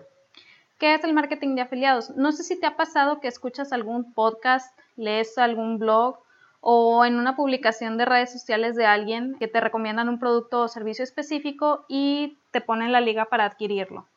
¿Qué 0.79 0.95
es 0.95 1.03
el 1.05 1.13
marketing 1.13 1.55
de 1.55 1.61
afiliados? 1.61 2.09
No 2.17 2.33
sé 2.33 2.43
si 2.43 2.59
te 2.59 2.65
ha 2.65 2.75
pasado 2.75 3.21
que 3.21 3.29
escuchas 3.29 3.71
algún 3.71 4.13
podcast, 4.13 4.77
lees 4.97 5.37
algún 5.37 5.77
blog 5.79 6.24
o 6.67 7.05
en 7.05 7.19
una 7.19 7.35
publicación 7.35 7.95
de 7.95 8.05
redes 8.05 8.31
sociales 8.31 8.75
de 8.75 8.87
alguien 8.87 9.35
que 9.37 9.47
te 9.47 9.61
recomiendan 9.61 10.09
un 10.09 10.17
producto 10.17 10.61
o 10.61 10.67
servicio 10.67 11.03
específico 11.03 11.85
y 11.87 12.39
te 12.49 12.59
ponen 12.59 12.91
la 12.91 13.01
liga 13.01 13.25
para 13.25 13.45
adquirirlo. 13.45 14.07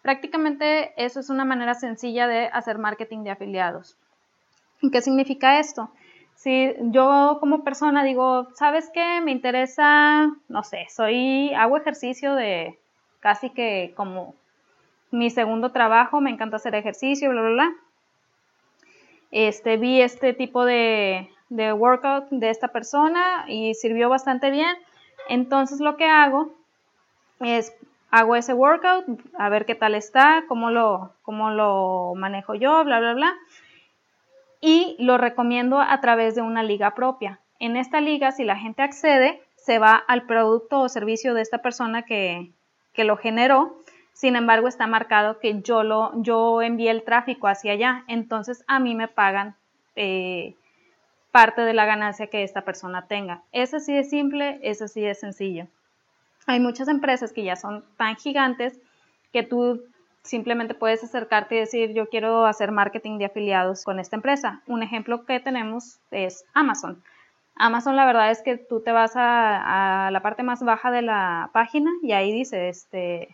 Prácticamente 0.00 0.94
eso 0.96 1.20
es 1.20 1.28
una 1.28 1.44
manera 1.44 1.74
sencilla 1.74 2.26
de 2.26 2.46
hacer 2.46 2.78
marketing 2.78 3.22
de 3.24 3.32
afiliados. 3.32 3.98
¿Qué 4.90 5.02
significa 5.02 5.60
esto? 5.60 5.90
Si 6.36 6.72
yo 6.84 7.36
como 7.38 7.64
persona 7.64 8.02
digo, 8.02 8.48
¿sabes 8.54 8.88
qué? 8.94 9.20
Me 9.20 9.32
interesa, 9.32 10.32
no 10.48 10.62
sé, 10.62 10.86
soy, 10.88 11.52
hago 11.52 11.76
ejercicio 11.76 12.34
de 12.34 12.78
casi 13.20 13.50
que 13.50 13.92
como 13.94 14.34
mi 15.10 15.28
segundo 15.28 15.70
trabajo, 15.70 16.22
me 16.22 16.30
encanta 16.30 16.56
hacer 16.56 16.74
ejercicio, 16.74 17.28
bla, 17.28 17.42
bla, 17.42 17.50
bla. 17.50 17.72
Este, 19.32 19.76
vi 19.76 20.00
este 20.00 20.32
tipo 20.32 20.64
de, 20.64 21.28
de 21.50 21.72
workout 21.74 22.30
de 22.30 22.48
esta 22.48 22.68
persona 22.68 23.44
y 23.46 23.74
sirvió 23.74 24.08
bastante 24.08 24.50
bien. 24.50 24.74
Entonces 25.28 25.80
lo 25.80 25.96
que 25.96 26.06
hago 26.06 26.50
es 27.40 27.74
hago 28.10 28.36
ese 28.36 28.54
workout, 28.54 29.04
a 29.38 29.48
ver 29.48 29.66
qué 29.66 29.74
tal 29.74 29.94
está, 29.94 30.44
cómo 30.48 30.70
lo, 30.70 31.12
cómo 31.22 31.50
lo 31.50 32.14
manejo 32.16 32.54
yo, 32.54 32.84
bla, 32.84 32.98
bla, 32.98 33.14
bla. 33.14 33.36
Y 34.60 34.96
lo 34.98 35.16
recomiendo 35.16 35.80
a 35.80 36.00
través 36.00 36.34
de 36.34 36.42
una 36.42 36.62
liga 36.62 36.94
propia. 36.94 37.40
En 37.58 37.76
esta 37.76 38.00
liga, 38.00 38.32
si 38.32 38.44
la 38.44 38.56
gente 38.56 38.82
accede, 38.82 39.42
se 39.56 39.78
va 39.78 39.94
al 39.94 40.22
producto 40.22 40.80
o 40.80 40.88
servicio 40.88 41.34
de 41.34 41.42
esta 41.42 41.58
persona 41.58 42.02
que, 42.02 42.50
que 42.92 43.04
lo 43.04 43.16
generó. 43.16 43.76
Sin 44.12 44.36
embargo, 44.36 44.68
está 44.68 44.86
marcado 44.86 45.38
que 45.38 45.62
yo, 45.62 45.82
lo, 45.82 46.10
yo 46.22 46.62
envié 46.62 46.90
el 46.90 47.04
tráfico 47.04 47.46
hacia 47.46 47.72
allá. 47.72 48.04
Entonces, 48.08 48.64
a 48.66 48.80
mí 48.80 48.94
me 48.94 49.08
pagan 49.08 49.54
eh, 49.96 50.56
parte 51.30 51.62
de 51.62 51.74
la 51.74 51.86
ganancia 51.86 52.28
que 52.28 52.42
esta 52.42 52.62
persona 52.62 53.06
tenga. 53.06 53.42
Eso 53.52 53.80
sí 53.80 53.96
es 53.96 54.10
simple, 54.10 54.58
eso 54.62 54.88
sí 54.88 55.04
es 55.04 55.20
sencillo. 55.20 55.66
Hay 56.46 56.60
muchas 56.60 56.88
empresas 56.88 57.32
que 57.32 57.44
ya 57.44 57.56
son 57.56 57.84
tan 57.96 58.16
gigantes 58.16 58.80
que 59.32 59.42
tú 59.42 59.82
simplemente 60.22 60.74
puedes 60.74 61.02
acercarte 61.02 61.56
y 61.56 61.60
decir, 61.60 61.92
yo 61.94 62.08
quiero 62.08 62.46
hacer 62.46 62.72
marketing 62.72 63.18
de 63.18 63.26
afiliados 63.26 63.84
con 63.84 64.00
esta 64.00 64.16
empresa. 64.16 64.62
Un 64.66 64.82
ejemplo 64.82 65.24
que 65.24 65.40
tenemos 65.40 66.00
es 66.10 66.44
Amazon. 66.54 67.02
Amazon 67.56 67.96
la 67.96 68.06
verdad 68.06 68.30
es 68.30 68.42
que 68.42 68.56
tú 68.56 68.80
te 68.80 68.92
vas 68.92 69.12
a, 69.14 70.08
la 70.10 70.22
parte 70.22 70.42
más 70.42 70.62
baja 70.62 70.90
de 70.90 71.02
la 71.02 71.50
página 71.52 71.90
y 72.02 72.12
ahí 72.12 72.32
dice, 72.32 72.68
este, 72.68 73.28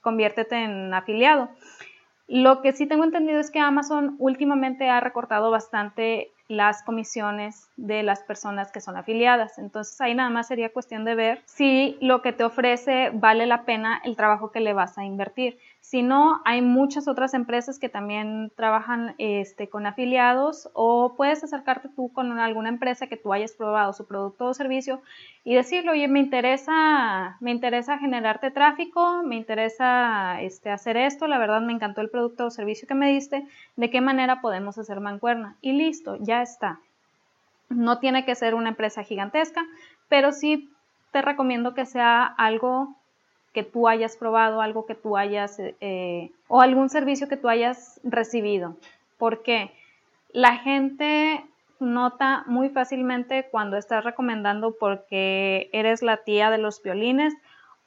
conviértete 0.00 0.56
en 0.56 0.94
afiliado. 0.94 1.50
Lo 2.28 2.62
que 2.62 2.72
sí 2.72 2.86
tengo 2.86 3.04
entendido 3.04 3.40
es 3.40 3.50
que 3.50 3.58
Amazon 3.58 4.16
últimamente 4.18 4.88
ha 4.88 5.00
recortado 5.00 5.50
bastante 5.50 6.30
las 6.48 6.82
comisiones 6.82 7.68
de 7.76 8.02
las 8.02 8.22
personas 8.22 8.72
que 8.72 8.80
son 8.80 8.96
afiliadas. 8.96 9.58
Entonces 9.58 10.00
ahí 10.00 10.14
nada 10.14 10.30
más 10.30 10.48
sería 10.48 10.72
cuestión 10.72 11.04
de 11.04 11.14
ver 11.14 11.42
si 11.44 11.98
lo 12.00 12.22
que 12.22 12.32
te 12.32 12.44
ofrece 12.44 13.10
vale 13.12 13.46
la 13.46 13.64
pena 13.64 14.00
el 14.04 14.16
trabajo 14.16 14.50
que 14.50 14.60
le 14.60 14.72
vas 14.72 14.96
a 14.98 15.04
invertir. 15.04 15.58
Si 15.90 16.02
no, 16.02 16.42
hay 16.44 16.60
muchas 16.60 17.08
otras 17.08 17.32
empresas 17.32 17.78
que 17.78 17.88
también 17.88 18.52
trabajan 18.54 19.14
este, 19.16 19.70
con 19.70 19.86
afiliados 19.86 20.68
o 20.74 21.14
puedes 21.16 21.42
acercarte 21.42 21.88
tú 21.88 22.12
con 22.12 22.38
alguna 22.38 22.68
empresa 22.68 23.06
que 23.06 23.16
tú 23.16 23.32
hayas 23.32 23.52
probado 23.52 23.94
su 23.94 24.06
producto 24.06 24.44
o 24.44 24.52
servicio 24.52 25.00
y 25.44 25.54
decirle, 25.54 25.92
oye, 25.92 26.06
me 26.06 26.20
interesa, 26.20 27.38
me 27.40 27.52
interesa 27.52 27.96
generarte 27.96 28.50
tráfico, 28.50 29.22
me 29.22 29.36
interesa 29.36 30.42
este, 30.42 30.68
hacer 30.68 30.98
esto, 30.98 31.26
la 31.26 31.38
verdad 31.38 31.62
me 31.62 31.72
encantó 31.72 32.02
el 32.02 32.10
producto 32.10 32.44
o 32.44 32.50
servicio 32.50 32.86
que 32.86 32.94
me 32.94 33.10
diste, 33.10 33.46
¿de 33.76 33.88
qué 33.88 34.02
manera 34.02 34.42
podemos 34.42 34.76
hacer 34.76 35.00
mancuerna? 35.00 35.56
Y 35.62 35.72
listo, 35.72 36.18
ya 36.20 36.42
está. 36.42 36.80
No 37.70 37.98
tiene 37.98 38.26
que 38.26 38.34
ser 38.34 38.54
una 38.54 38.68
empresa 38.68 39.04
gigantesca, 39.04 39.64
pero 40.10 40.32
sí 40.32 40.70
te 41.12 41.22
recomiendo 41.22 41.72
que 41.72 41.86
sea 41.86 42.26
algo 42.26 42.97
que 43.52 43.62
tú 43.62 43.88
hayas 43.88 44.16
probado, 44.16 44.60
algo 44.60 44.86
que 44.86 44.94
tú 44.94 45.16
hayas, 45.16 45.58
eh, 45.58 46.30
o 46.48 46.60
algún 46.60 46.88
servicio 46.90 47.28
que 47.28 47.36
tú 47.36 47.48
hayas 47.48 48.00
recibido. 48.04 48.76
porque 49.18 49.72
La 50.32 50.56
gente 50.58 51.44
nota 51.80 52.44
muy 52.46 52.68
fácilmente 52.68 53.48
cuando 53.50 53.76
estás 53.76 54.04
recomendando 54.04 54.74
porque 54.78 55.70
eres 55.72 56.02
la 56.02 56.18
tía 56.18 56.50
de 56.50 56.58
los 56.58 56.82
violines 56.82 57.34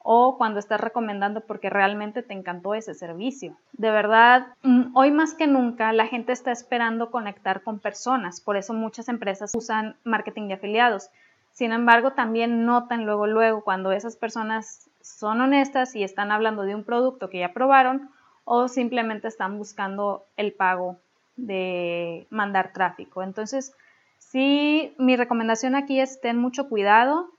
o 0.03 0.37
cuando 0.37 0.59
estás 0.59 0.81
recomendando 0.81 1.41
porque 1.41 1.69
realmente 1.69 2.23
te 2.23 2.33
encantó 2.33 2.73
ese 2.73 2.93
servicio. 2.93 3.55
De 3.73 3.91
verdad, 3.91 4.47
mm, 4.63 4.95
hoy 4.95 5.11
más 5.11 5.33
que 5.33 5.47
nunca 5.47 5.93
la 5.93 6.07
gente 6.07 6.31
está 6.31 6.51
esperando 6.51 7.11
conectar 7.11 7.61
con 7.61 7.79
personas, 7.79 8.41
por 8.41 8.57
eso 8.57 8.73
muchas 8.73 9.09
empresas 9.09 9.51
usan 9.53 9.95
marketing 10.03 10.47
de 10.47 10.55
afiliados. 10.55 11.09
Sin 11.51 11.73
embargo, 11.73 12.13
también 12.13 12.65
notan 12.65 13.05
luego, 13.05 13.27
luego 13.27 13.61
cuando 13.63 13.91
esas 13.91 14.15
personas 14.15 14.89
son 15.03 15.41
honestas 15.41 15.95
y 15.95 16.03
están 16.03 16.31
hablando 16.31 16.63
de 16.63 16.75
un 16.75 16.83
producto 16.83 17.29
que 17.29 17.39
ya 17.39 17.53
probaron 17.53 18.09
o 18.43 18.67
simplemente 18.67 19.27
están 19.27 19.57
buscando 19.57 20.25
el 20.37 20.53
pago 20.53 20.97
de 21.35 22.27
mandar 22.29 22.73
tráfico. 22.73 23.23
Entonces, 23.23 23.73
sí, 24.17 24.93
mi 24.97 25.15
recomendación 25.15 25.75
aquí 25.75 25.99
es 25.99 26.21
ten 26.21 26.37
mucho 26.37 26.69
cuidado, 26.69 27.29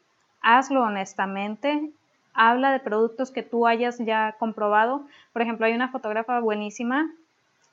hazlo 0.41 0.83
honestamente, 0.83 1.91
habla 2.35 2.73
de 2.73 2.81
productos 2.81 3.31
que 3.31 3.43
tú 3.43 3.67
hayas 3.67 3.99
ya 3.99 4.37
comprobado. 4.39 5.07
Por 5.33 5.43
ejemplo, 5.43 5.67
hay 5.67 5.75
una 5.75 5.91
fotógrafa 5.91 6.41
buenísima, 6.41 7.11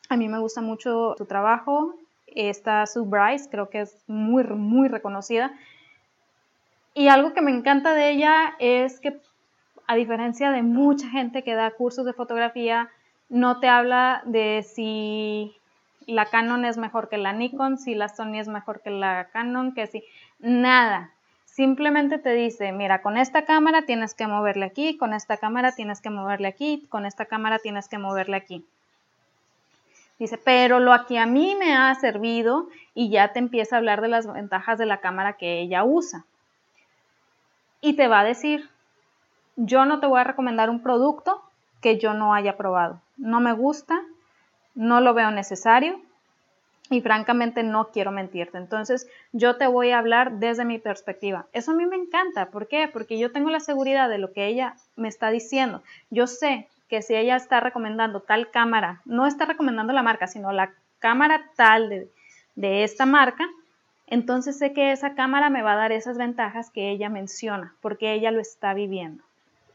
a 0.10 0.18
mí 0.18 0.28
me 0.28 0.40
gusta 0.40 0.62
mucho 0.62 1.16
su 1.18 1.26
trabajo, 1.26 1.96
está 2.28 2.86
Sue 2.86 3.06
Bryce, 3.06 3.50
creo 3.50 3.70
que 3.70 3.82
es 3.82 4.04
muy, 4.08 4.44
muy 4.44 4.88
reconocida. 4.88 5.52
Y 6.94 7.08
algo 7.08 7.34
que 7.34 7.42
me 7.42 7.52
encanta 7.52 7.94
de 7.94 8.12
ella 8.12 8.56
es 8.60 9.00
que 9.00 9.22
a 9.90 9.96
diferencia 9.96 10.52
de 10.52 10.62
mucha 10.62 11.10
gente 11.10 11.42
que 11.42 11.56
da 11.56 11.72
cursos 11.72 12.06
de 12.06 12.14
fotografía, 12.14 12.92
no 13.28 13.60
te 13.60 13.68
habla 13.68 14.22
de 14.24 14.62
si 14.62 15.58
la 16.06 16.28
Canon 16.28 16.64
es 16.64 16.78
mejor 16.78 17.10
que 17.10 17.18
la 17.18 17.34
Nikon, 17.34 17.80
si 17.80 17.96
la 17.96 18.08
Sony 18.08 18.36
es 18.36 18.48
mejor 18.48 18.82
que 18.82 18.92
la 18.92 19.30
Canon, 19.34 19.74
que 19.74 19.88
si 19.88 20.04
nada. 20.38 21.10
Simplemente 21.46 22.20
te 22.20 22.36
dice, 22.36 22.72
mira, 22.72 23.02
con 23.02 23.18
esta 23.18 23.46
cámara 23.46 23.88
tienes 23.88 24.14
que 24.14 24.28
moverle 24.28 24.66
aquí, 24.66 24.96
con 24.96 25.16
esta 25.16 25.38
cámara 25.38 25.72
tienes 25.72 26.02
que 26.02 26.12
moverle 26.12 26.50
aquí, 26.50 26.86
con 26.90 27.08
esta 27.08 27.26
cámara 27.26 27.58
tienes 27.58 27.90
que 27.90 27.98
moverle 27.98 28.38
aquí. 28.38 28.64
Dice, 30.20 30.38
pero 30.38 30.80
lo 30.80 30.94
que 31.08 31.18
a 31.18 31.26
mí 31.26 31.56
me 31.56 31.76
ha 31.76 31.96
servido 31.96 32.70
y 32.94 33.10
ya 33.10 33.34
te 33.34 33.40
empieza 33.40 33.76
a 33.76 33.80
hablar 33.80 34.02
de 34.02 34.10
las 34.10 34.32
ventajas 34.32 34.78
de 34.78 34.86
la 34.86 34.98
cámara 34.98 35.34
que 35.34 35.62
ella 35.62 35.84
usa. 35.84 36.26
Y 37.82 37.94
te 37.94 38.08
va 38.08 38.20
a 38.20 38.24
decir, 38.24 38.70
yo 39.62 39.84
no 39.84 40.00
te 40.00 40.08
voy 40.08 40.22
a 40.22 40.24
recomendar 40.24 40.70
un 40.70 40.82
producto 40.82 41.42
que 41.82 41.98
yo 41.98 42.14
no 42.14 42.34
haya 42.34 42.56
probado. 42.56 43.02
No 43.18 43.42
me 43.42 43.52
gusta, 43.52 44.02
no 44.74 45.02
lo 45.02 45.14
veo 45.14 45.32
necesario 45.32 46.00
y 46.90 47.02
francamente 47.02 47.62
no 47.62 47.90
quiero 47.90 48.12
mentirte. 48.12 48.58
Entonces 48.58 49.10
yo 49.34 49.58
te 49.58 49.68
voy 49.68 49.92
a 49.92 50.00
hablar 50.00 50.40
desde 50.40 50.64
mi 50.64 50.80
perspectiva. 50.80 51.48
Eso 51.52 51.72
a 51.72 51.76
mí 51.76 51.86
me 51.86 51.98
encanta. 51.98 52.46
¿Por 52.46 52.70
qué? 52.70 52.88
Porque 52.88 53.20
yo 53.20 53.34
tengo 53.34 53.50
la 53.50 53.60
seguridad 53.60 54.08
de 54.08 54.18
lo 54.18 54.32
que 54.32 54.48
ella 54.48 54.76
me 54.96 55.10
está 55.10 55.30
diciendo. 55.30 55.84
Yo 56.10 56.26
sé 56.26 56.70
que 56.88 57.02
si 57.02 57.16
ella 57.16 57.36
está 57.36 57.60
recomendando 57.60 58.22
tal 58.22 58.50
cámara, 58.52 59.02
no 59.04 59.28
está 59.28 59.44
recomendando 59.44 59.92
la 59.92 60.04
marca, 60.04 60.28
sino 60.28 60.54
la 60.54 60.72
cámara 61.00 61.52
tal 61.58 61.90
de, 61.90 62.10
de 62.56 62.84
esta 62.86 63.06
marca, 63.06 63.46
entonces 64.08 64.58
sé 64.58 64.72
que 64.72 64.94
esa 64.94 65.16
cámara 65.16 65.50
me 65.50 65.62
va 65.62 65.74
a 65.74 65.78
dar 65.78 65.92
esas 65.92 66.18
ventajas 66.18 66.72
que 66.72 66.90
ella 66.90 67.10
menciona, 67.10 67.76
porque 67.82 68.14
ella 68.14 68.32
lo 68.32 68.40
está 68.40 68.74
viviendo. 68.74 69.24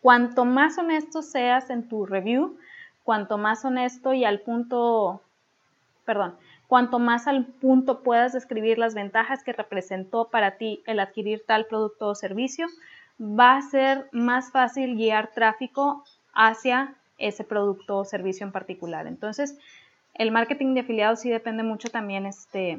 Cuanto 0.04 0.44
más 0.44 0.76
honesto 0.76 1.22
seas 1.22 1.70
en 1.70 1.88
tu 1.88 2.04
review, 2.04 2.58
cuanto 3.04 3.38
más 3.38 3.64
honesto 3.64 4.12
y 4.12 4.26
al 4.26 4.40
punto, 4.40 5.22
perdón, 6.04 6.36
cuanto 6.66 6.98
más 6.98 7.26
al 7.26 7.46
punto 7.46 8.02
puedas 8.02 8.34
describir 8.34 8.76
las 8.76 8.92
ventajas 8.92 9.42
que 9.42 9.54
representó 9.54 10.28
para 10.28 10.58
ti 10.58 10.82
el 10.84 11.00
adquirir 11.00 11.42
tal 11.46 11.64
producto 11.64 12.08
o 12.08 12.14
servicio, 12.14 12.66
va 13.18 13.56
a 13.56 13.62
ser 13.62 14.10
más 14.12 14.52
fácil 14.52 14.94
guiar 14.94 15.30
tráfico 15.32 16.04
hacia 16.34 16.96
ese 17.16 17.42
producto 17.42 17.96
o 17.96 18.04
servicio 18.04 18.44
en 18.44 18.52
particular. 18.52 19.06
Entonces, 19.06 19.58
el 20.12 20.32
marketing 20.32 20.74
de 20.74 20.80
afiliados 20.80 21.20
sí 21.20 21.30
depende 21.30 21.62
mucho 21.62 21.88
también 21.88 22.26
este, 22.26 22.78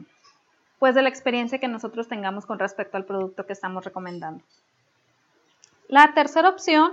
pues 0.77 0.93
de 0.93 1.01
la 1.01 1.09
experiencia 1.09 1.57
que 1.57 1.67
nosotros 1.67 2.07
tengamos 2.07 2.45
con 2.45 2.59
respecto 2.59 2.97
al 2.97 3.05
producto 3.05 3.47
que 3.47 3.53
estamos 3.53 3.83
recomendando. 3.83 4.43
La 5.87 6.13
tercera 6.13 6.49
opción 6.49 6.91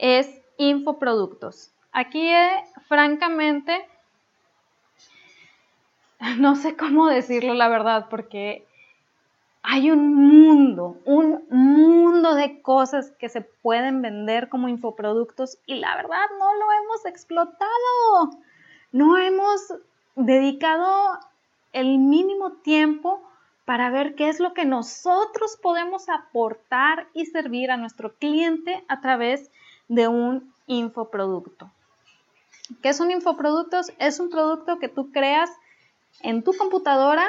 es 0.00 0.28
infoproductos. 0.56 1.70
Aquí, 1.92 2.26
eh, 2.26 2.64
francamente, 2.88 3.86
no 6.38 6.56
sé 6.56 6.76
cómo 6.76 7.06
decirlo 7.06 7.54
la 7.54 7.68
verdad, 7.68 8.06
porque 8.08 8.66
hay 9.62 9.90
un 9.90 10.14
mundo, 10.14 10.96
un 11.04 11.44
mundo 11.50 12.34
de 12.34 12.62
cosas 12.62 13.12
que 13.18 13.28
se 13.28 13.42
pueden 13.42 14.00
vender 14.00 14.48
como 14.48 14.68
infoproductos 14.68 15.58
y 15.66 15.74
la 15.74 15.94
verdad 15.96 16.26
no 16.38 16.54
lo 16.54 16.72
hemos 16.72 17.04
explotado. 17.04 18.30
No 18.92 19.18
hemos 19.18 19.74
dedicado 20.16 21.18
el 21.72 21.98
mínimo 21.98 22.52
tiempo 22.52 23.22
para 23.66 23.90
ver 23.90 24.14
qué 24.14 24.30
es 24.30 24.40
lo 24.40 24.54
que 24.54 24.64
nosotros 24.64 25.58
podemos 25.62 26.08
aportar 26.08 27.06
y 27.12 27.26
servir 27.26 27.70
a 27.70 27.76
nuestro 27.76 28.14
cliente 28.14 28.82
a 28.88 29.00
través 29.00 29.50
de 29.90 30.06
un 30.06 30.54
infoproducto. 30.68 31.68
¿Qué 32.80 32.90
es 32.90 33.00
un? 33.00 33.10
Es 33.10 34.20
un 34.20 34.30
producto 34.30 34.78
que 34.78 34.88
tú 34.88 35.10
creas 35.10 35.50
en 36.22 36.44
tu 36.44 36.52
computadora, 36.56 37.26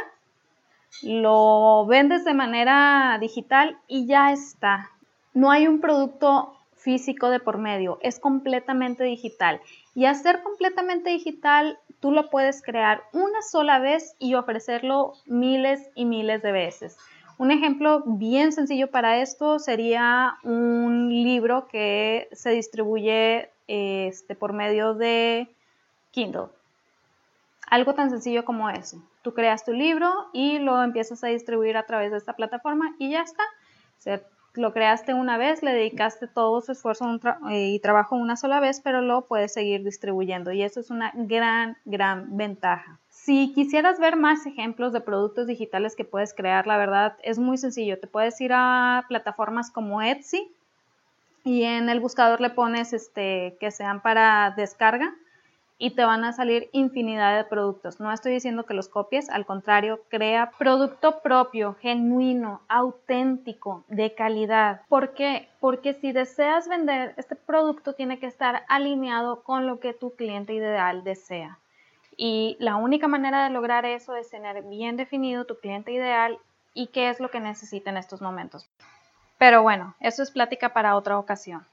lo 1.02 1.88
vendes 1.88 2.24
de 2.24 2.36
manera 2.36 3.18
digital 3.20 3.80
y 3.88 4.06
ya 4.06 4.32
está. 4.32 4.92
No 5.34 5.50
hay 5.50 5.68
un 5.68 5.82
producto 5.82 6.56
físico 6.76 7.32
de 7.32 7.40
por 7.40 7.58
medio, 7.58 7.98
es 8.04 8.20
completamente 8.20 9.04
digital. 9.06 9.60
Y 9.96 10.06
hacer 10.06 10.44
completamente 10.44 11.10
digital, 11.10 11.80
tú 12.00 12.12
lo 12.12 12.30
puedes 12.30 12.62
crear 12.62 13.04
una 13.12 13.42
sola 13.42 13.80
vez 13.80 14.16
y 14.20 14.36
ofrecerlo 14.36 15.14
miles 15.26 15.90
y 15.96 16.06
miles 16.06 16.44
de 16.44 16.52
veces. 16.52 16.98
Un 17.38 17.52
ejemplo 17.52 18.04
bien 18.06 18.52
sencillo 18.52 18.92
para 18.92 19.22
esto 19.22 19.60
sería 19.60 20.38
un 20.44 21.10
libro 21.10 21.68
que 21.68 22.30
se 22.32 22.52
distribuye 22.52 23.50
este, 23.68 24.36
por 24.36 24.54
medio 24.54 24.94
de 24.94 25.48
Kindle. 26.12 26.48
Algo 27.68 27.94
tan 27.96 28.10
sencillo 28.10 28.46
como 28.46 28.70
eso. 28.70 29.02
Tú 29.22 29.34
creas 29.34 29.64
tu 29.64 29.74
libro 29.74 30.30
y 30.34 30.60
lo 30.60 30.84
empiezas 30.84 31.24
a 31.24 31.28
distribuir 31.28 31.78
a 31.78 31.86
través 31.86 32.12
de 32.12 32.18
esta 32.18 32.36
plataforma 32.36 32.96
y 33.00 33.12
ya 33.12 33.22
está. 33.22 33.44
lo 34.54 34.74
creaste 34.74 35.14
una 35.14 35.38
vez, 35.38 35.64
le 35.64 35.72
dedicaste 35.72 36.28
todo 36.28 36.62
su 36.62 36.74
esfuerzo 36.74 37.20
y 37.50 37.80
trabajo 37.80 38.16
una 38.16 38.36
sola 38.36 38.60
vez, 38.60 38.82
pero 38.82 39.02
lo 39.02 39.26
puedes 39.26 39.54
seguir 39.54 39.84
distribuyendo 39.84 40.52
y 40.52 40.64
eso 40.64 40.80
es 40.80 40.90
una 40.90 41.12
gran, 41.16 41.78
gran 41.86 42.36
ventaja. 42.36 43.01
Si 43.24 43.54
quisieras 43.54 44.00
ver 44.00 44.16
más 44.16 44.48
ejemplos 44.48 44.94
de 44.94 45.00
productos 45.00 45.46
digitales 45.46 45.96
que 45.96 46.04
puedes 46.04 46.34
crear, 46.34 46.66
la 46.66 46.78
verdad 46.78 47.18
es 47.22 47.38
muy 47.38 47.60
sencillo. 47.60 48.00
Te 48.00 48.08
puedes 48.08 48.42
ir 48.42 48.52
a 48.52 49.06
plataformas 49.08 49.70
como 49.70 50.02
Etsy 50.02 50.52
y 51.44 51.62
en 51.62 51.88
el 51.90 52.00
buscador 52.00 52.42
le 52.42 52.50
pones 52.50 52.94
este, 52.94 53.58
que 53.60 53.70
sean 53.70 54.02
para 54.02 54.56
descarga 54.58 55.14
y 55.78 55.92
te 55.92 56.04
van 56.04 56.24
a 56.24 56.34
salir 56.34 56.72
infinidad 56.72 57.38
de 57.38 57.44
productos. 57.44 58.00
No 58.00 58.12
estoy 58.12 58.34
diciendo 58.34 58.66
que 58.66 58.74
los 58.74 58.90
copies, 58.90 59.30
al 59.30 59.46
contrario, 59.46 60.02
crea 60.10 60.54
producto 60.58 61.22
propio, 61.22 61.76
genuino, 61.80 62.62
auténtico, 62.70 63.84
de 63.88 64.16
calidad. 64.16 64.82
¿Por 64.90 65.14
qué? 65.14 65.48
Porque 65.60 65.94
si 65.94 66.12
deseas 66.12 66.68
vender, 66.68 67.14
este 67.18 67.36
producto 67.36 67.94
tiene 67.94 68.18
que 68.18 68.26
estar 68.26 68.64
alineado 68.68 69.44
con 69.44 69.68
lo 69.68 69.80
que 69.80 69.94
tu 69.94 70.16
cliente 70.16 70.56
ideal 70.56 71.04
desea. 71.04 71.60
Y 72.24 72.56
la 72.60 72.76
única 72.76 73.08
manera 73.08 73.44
de 73.44 73.50
lograr 73.50 73.84
eso 73.84 74.16
es 74.16 74.30
tener 74.30 74.62
bien 74.62 74.96
definido 74.96 75.46
tu 75.46 75.58
cliente 75.60 75.92
ideal 75.92 76.38
y 76.76 76.86
qué 76.86 77.10
es 77.10 77.20
lo 77.20 77.32
que 77.32 77.40
necesita 77.40 77.90
en 77.90 77.98
estos 77.98 78.22
momentos. 78.22 78.70
Pero 79.40 79.64
bueno, 79.64 79.96
eso 80.00 80.22
es 80.22 80.30
plática 80.30 80.72
para 80.72 80.96
otra 80.96 81.18
ocasión. 81.18 81.66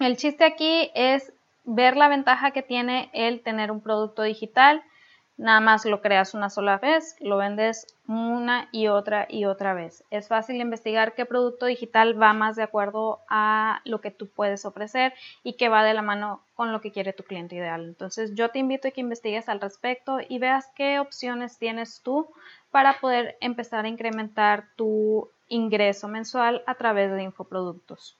El 0.00 0.16
chiste 0.16 0.42
aquí 0.42 0.90
es 0.96 1.32
ver 1.62 1.96
la 1.96 2.08
ventaja 2.08 2.50
que 2.50 2.62
tiene 2.62 3.08
el 3.12 3.40
tener 3.40 3.70
un 3.70 3.80
producto 3.80 4.24
digital 4.24 4.82
Nada 5.40 5.60
más 5.60 5.86
lo 5.86 6.02
creas 6.02 6.34
una 6.34 6.50
sola 6.50 6.76
vez, 6.76 7.16
lo 7.18 7.38
vendes 7.38 7.86
una 8.06 8.68
y 8.72 8.88
otra 8.88 9.26
y 9.26 9.46
otra 9.46 9.72
vez. 9.72 10.04
Es 10.10 10.28
fácil 10.28 10.60
investigar 10.60 11.14
qué 11.14 11.24
producto 11.24 11.64
digital 11.64 12.20
va 12.20 12.34
más 12.34 12.56
de 12.56 12.62
acuerdo 12.62 13.20
a 13.30 13.80
lo 13.86 14.02
que 14.02 14.10
tú 14.10 14.28
puedes 14.28 14.66
ofrecer 14.66 15.14
y 15.42 15.54
que 15.54 15.70
va 15.70 15.82
de 15.82 15.94
la 15.94 16.02
mano 16.02 16.42
con 16.56 16.72
lo 16.72 16.82
que 16.82 16.92
quiere 16.92 17.14
tu 17.14 17.22
cliente 17.22 17.56
ideal. 17.56 17.86
Entonces 17.86 18.34
yo 18.34 18.50
te 18.50 18.58
invito 18.58 18.88
a 18.88 18.90
que 18.90 19.00
investigues 19.00 19.48
al 19.48 19.62
respecto 19.62 20.18
y 20.28 20.38
veas 20.38 20.66
qué 20.76 20.98
opciones 20.98 21.56
tienes 21.56 22.02
tú 22.02 22.28
para 22.70 23.00
poder 23.00 23.38
empezar 23.40 23.86
a 23.86 23.88
incrementar 23.88 24.66
tu 24.76 25.30
ingreso 25.48 26.06
mensual 26.06 26.62
a 26.66 26.74
través 26.74 27.12
de 27.12 27.22
infoproductos. 27.22 28.14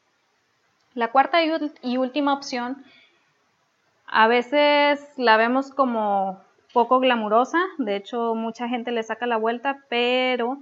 La 0.95 1.13
cuarta 1.13 1.41
y 1.83 1.99
última 1.99 2.33
opción, 2.33 2.83
a 4.07 4.27
veces 4.27 5.07
la 5.19 5.37
vemos 5.37 5.71
como 5.71 6.41
poco 6.73 7.01
glamurosa, 7.01 7.59
de 7.79 7.97
hecho 7.97 8.35
mucha 8.35 8.69
gente 8.69 8.93
le 8.93 9.03
saca 9.03 9.27
la 9.27 9.37
vuelta, 9.37 9.79
pero 9.89 10.59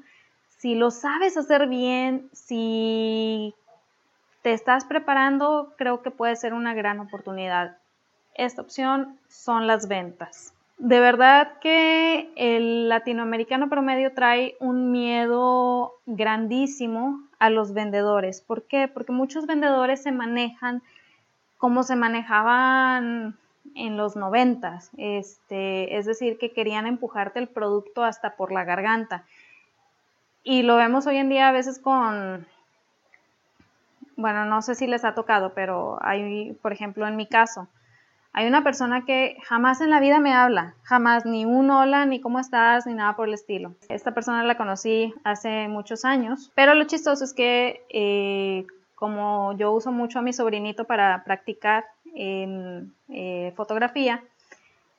si 0.48 0.74
lo 0.74 0.90
sabes 0.90 1.36
hacer 1.36 1.68
bien, 1.68 2.28
si 2.32 3.54
te 4.42 4.52
estás 4.52 4.84
preparando, 4.84 5.74
creo 5.76 6.02
que 6.02 6.10
puede 6.10 6.36
ser 6.36 6.54
una 6.54 6.74
gran 6.74 7.00
oportunidad. 7.00 7.78
Esta 8.34 8.62
opción 8.62 9.18
son 9.28 9.66
las 9.66 9.88
ventas. 9.88 10.54
De 10.78 11.00
verdad 11.00 11.58
que 11.60 12.30
el 12.36 12.88
latinoamericano 12.88 13.68
promedio 13.68 14.14
trae 14.14 14.56
un 14.60 14.92
miedo 14.92 15.94
grandísimo 16.06 17.20
a 17.40 17.50
los 17.50 17.74
vendedores. 17.74 18.40
¿Por 18.40 18.62
qué? 18.62 18.86
Porque 18.86 19.10
muchos 19.10 19.46
vendedores 19.46 20.02
se 20.02 20.12
manejan 20.12 20.82
como 21.56 21.82
se 21.82 21.96
manejaban 21.96 23.36
en 23.74 23.96
los 23.96 24.16
noventas, 24.16 24.90
este, 24.96 25.96
es 25.96 26.06
decir, 26.06 26.38
que 26.38 26.52
querían 26.52 26.86
empujarte 26.86 27.38
el 27.38 27.48
producto 27.48 28.04
hasta 28.04 28.36
por 28.36 28.52
la 28.52 28.64
garganta. 28.64 29.24
Y 30.42 30.62
lo 30.62 30.76
vemos 30.76 31.06
hoy 31.06 31.16
en 31.16 31.28
día 31.28 31.48
a 31.48 31.52
veces 31.52 31.78
con, 31.78 32.46
bueno, 34.16 34.44
no 34.44 34.62
sé 34.62 34.74
si 34.74 34.86
les 34.86 35.04
ha 35.04 35.14
tocado, 35.14 35.52
pero 35.54 35.98
hay, 36.00 36.52
por 36.62 36.72
ejemplo, 36.72 37.06
en 37.06 37.16
mi 37.16 37.26
caso, 37.26 37.68
hay 38.32 38.46
una 38.46 38.62
persona 38.62 39.04
que 39.04 39.36
jamás 39.44 39.80
en 39.80 39.90
la 39.90 40.00
vida 40.00 40.20
me 40.20 40.32
habla, 40.32 40.74
jamás 40.82 41.26
ni 41.26 41.44
un 41.44 41.70
hola, 41.70 42.06
ni 42.06 42.20
cómo 42.20 42.38
estás, 42.38 42.86
ni 42.86 42.94
nada 42.94 43.16
por 43.16 43.28
el 43.28 43.34
estilo. 43.34 43.74
Esta 43.88 44.12
persona 44.12 44.44
la 44.44 44.56
conocí 44.56 45.12
hace 45.24 45.68
muchos 45.68 46.04
años, 46.04 46.52
pero 46.54 46.74
lo 46.74 46.84
chistoso 46.84 47.24
es 47.24 47.34
que 47.34 47.84
eh, 47.88 48.66
como 48.94 49.56
yo 49.56 49.72
uso 49.72 49.92
mucho 49.92 50.18
a 50.18 50.22
mi 50.22 50.32
sobrinito 50.32 50.84
para 50.84 51.24
practicar 51.24 51.84
en 52.18 52.92
eh, 53.08 53.52
fotografía, 53.56 54.24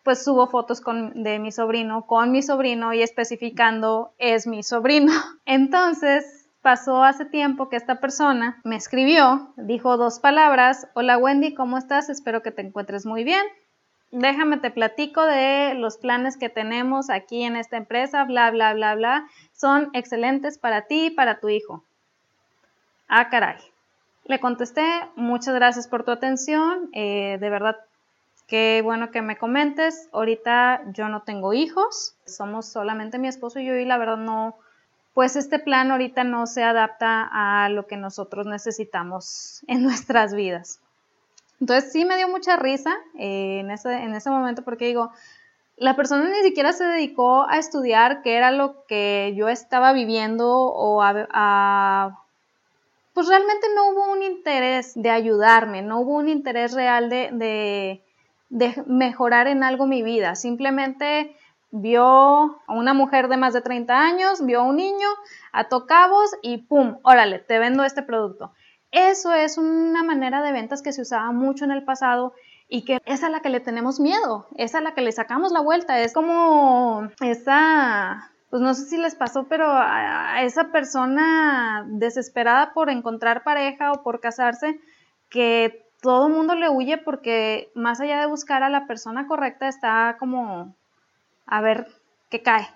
pues 0.03 0.23
subo 0.23 0.47
fotos 0.47 0.81
de 1.13 1.37
mi 1.37 1.51
sobrino 1.51 2.07
con 2.07 2.31
mi 2.31 2.41
sobrino 2.41 2.93
y 2.93 3.01
especificando 3.01 4.13
es 4.17 4.47
mi 4.47 4.63
sobrino. 4.63 5.11
Entonces 5.45 6.47
pasó 6.61 7.03
hace 7.03 7.25
tiempo 7.25 7.69
que 7.69 7.75
esta 7.75 7.99
persona 7.99 8.59
me 8.63 8.77
escribió, 8.77 9.53
dijo 9.57 9.97
dos 9.97 10.19
palabras, 10.19 10.87
hola 10.93 11.17
Wendy, 11.17 11.53
¿cómo 11.53 11.77
estás? 11.77 12.09
Espero 12.09 12.41
que 12.41 12.51
te 12.51 12.61
encuentres 12.61 13.05
muy 13.05 13.23
bien. 13.23 13.45
Déjame 14.11 14.57
te 14.57 14.71
platico 14.71 15.23
de 15.23 15.75
los 15.75 15.97
planes 15.97 16.37
que 16.37 16.49
tenemos 16.49 17.09
aquí 17.09 17.43
en 17.43 17.55
esta 17.55 17.77
empresa, 17.77 18.23
bla, 18.23 18.49
bla, 18.49 18.73
bla, 18.73 18.95
bla. 18.95 19.27
Son 19.53 19.89
excelentes 19.93 20.57
para 20.57 20.87
ti 20.87 21.07
y 21.07 21.11
para 21.11 21.39
tu 21.39 21.49
hijo. 21.49 21.83
Ah, 23.07 23.29
caray. 23.29 23.57
Le 24.29 24.39
contesté, 24.39 24.85
muchas 25.15 25.55
gracias 25.55 25.87
por 25.87 26.03
tu 26.03 26.11
atención, 26.11 26.91
eh, 26.93 27.39
de 27.41 27.49
verdad 27.49 27.77
qué 28.45 28.81
bueno 28.83 29.09
que 29.09 29.23
me 29.23 29.39
comentes. 29.39 30.07
Ahorita 30.11 30.83
yo 30.93 31.09
no 31.09 31.23
tengo 31.23 31.51
hijos, 31.53 32.13
somos 32.27 32.67
solamente 32.67 33.17
mi 33.17 33.27
esposo 33.27 33.59
y 33.59 33.65
yo 33.65 33.73
y 33.73 33.85
la 33.85 33.97
verdad 33.97 34.17
no, 34.17 34.55
pues 35.15 35.35
este 35.35 35.57
plan 35.57 35.89
ahorita 35.89 36.25
no 36.25 36.45
se 36.45 36.63
adapta 36.63 37.27
a 37.31 37.69
lo 37.69 37.87
que 37.87 37.97
nosotros 37.97 38.45
necesitamos 38.45 39.63
en 39.67 39.81
nuestras 39.81 40.35
vidas. 40.35 40.79
Entonces 41.59 41.91
sí 41.91 42.05
me 42.05 42.15
dio 42.15 42.27
mucha 42.27 42.55
risa 42.55 42.95
eh, 43.17 43.61
en, 43.61 43.71
ese, 43.71 43.91
en 43.91 44.13
ese 44.13 44.29
momento 44.29 44.61
porque 44.61 44.85
digo, 44.85 45.11
la 45.75 45.95
persona 45.95 46.29
ni 46.29 46.47
siquiera 46.47 46.71
se 46.71 46.83
dedicó 46.83 47.49
a 47.49 47.57
estudiar 47.57 48.21
qué 48.21 48.35
era 48.35 48.51
lo 48.51 48.85
que 48.85 49.33
yo 49.35 49.49
estaba 49.49 49.91
viviendo 49.91 50.47
o 50.55 51.01
a 51.01 52.19
pues 53.19 53.27
realmente 53.27 53.67
no 53.75 53.89
hubo 53.89 54.13
un 54.13 54.23
interés 54.23 54.93
de 54.95 55.09
ayudarme, 55.09 55.81
no 55.81 55.99
hubo 55.99 56.15
un 56.15 56.29
interés 56.29 56.71
real 56.71 57.09
de, 57.09 58.01
mejorar 58.85 59.47
en 59.47 59.61
algo 59.61 59.87
mi 59.87 60.03
vida. 60.03 60.35
Simplemente 60.35 61.35
vio 61.69 62.05
a 62.05 62.73
una 62.73 62.93
mujer 62.93 63.27
de 63.27 63.35
más 63.35 63.51
de 63.51 63.59
30 63.59 63.93
años, 63.93 64.45
vio 64.45 64.61
a 64.61 64.63
un 64.63 64.77
niño, 64.77 65.09
a 65.51 65.67
cabos 65.85 66.33
y 66.41 66.59
¡pum! 66.59 66.99
Órale, 67.03 67.39
te 67.39 67.59
vendo 67.59 67.83
este 67.83 68.03
producto. 68.03 68.53
Eso 68.89 69.33
es 69.33 69.57
una 69.57 70.01
manera 70.01 70.41
de 70.41 70.53
ventas 70.53 70.81
que 70.81 70.93
se 70.93 71.01
usaba 71.01 71.33
mucho 71.33 71.65
en 71.65 71.71
el 71.71 71.83
pasado 71.83 72.31
y 72.69 72.85
que 72.85 73.01
es 73.03 73.25
a 73.25 73.29
la 73.29 73.41
que 73.41 73.49
le 73.49 73.59
tenemos 73.59 73.99
miedo, 73.99 74.47
es 74.55 74.75
a 74.75 74.79
la 74.79 74.93
que 74.93 75.01
le 75.01 75.11
sacamos 75.11 75.51
la 75.51 75.59
vuelta, 75.59 75.99
es 75.99 76.13
como 76.13 77.09
esa 77.19 78.31
pues 78.49 78.61
no 78.61 78.73
sé 78.73 78.85
si 78.85 78.97
les 78.97 79.15
pasó, 79.15 79.47
pero 79.47 79.67
a, 79.67 80.43
esa 80.43 80.71
persona 80.71 81.85
desesperada 81.87 82.73
por 82.73 82.89
encontrar 82.89 83.43
pareja 83.43 83.91
o 83.91 84.01
por 84.01 84.19
casarse, 84.19 84.79
que 85.29 85.85
todo 86.01 86.27
el 86.27 86.33
mundo 86.33 86.55
le 86.55 86.69
huye 86.69 86.97
porque 86.97 87.71
más 87.75 88.01
allá 88.01 88.19
de 88.19 88.25
buscar 88.25 88.63
a 88.63 88.69
la 88.69 88.87
persona 88.87 89.27
correcta 89.27 89.67
está 89.67 90.15
como 90.17 90.75
a 91.45 91.61
ver 91.61 91.87
qué 92.29 92.41
cae. 92.41 92.67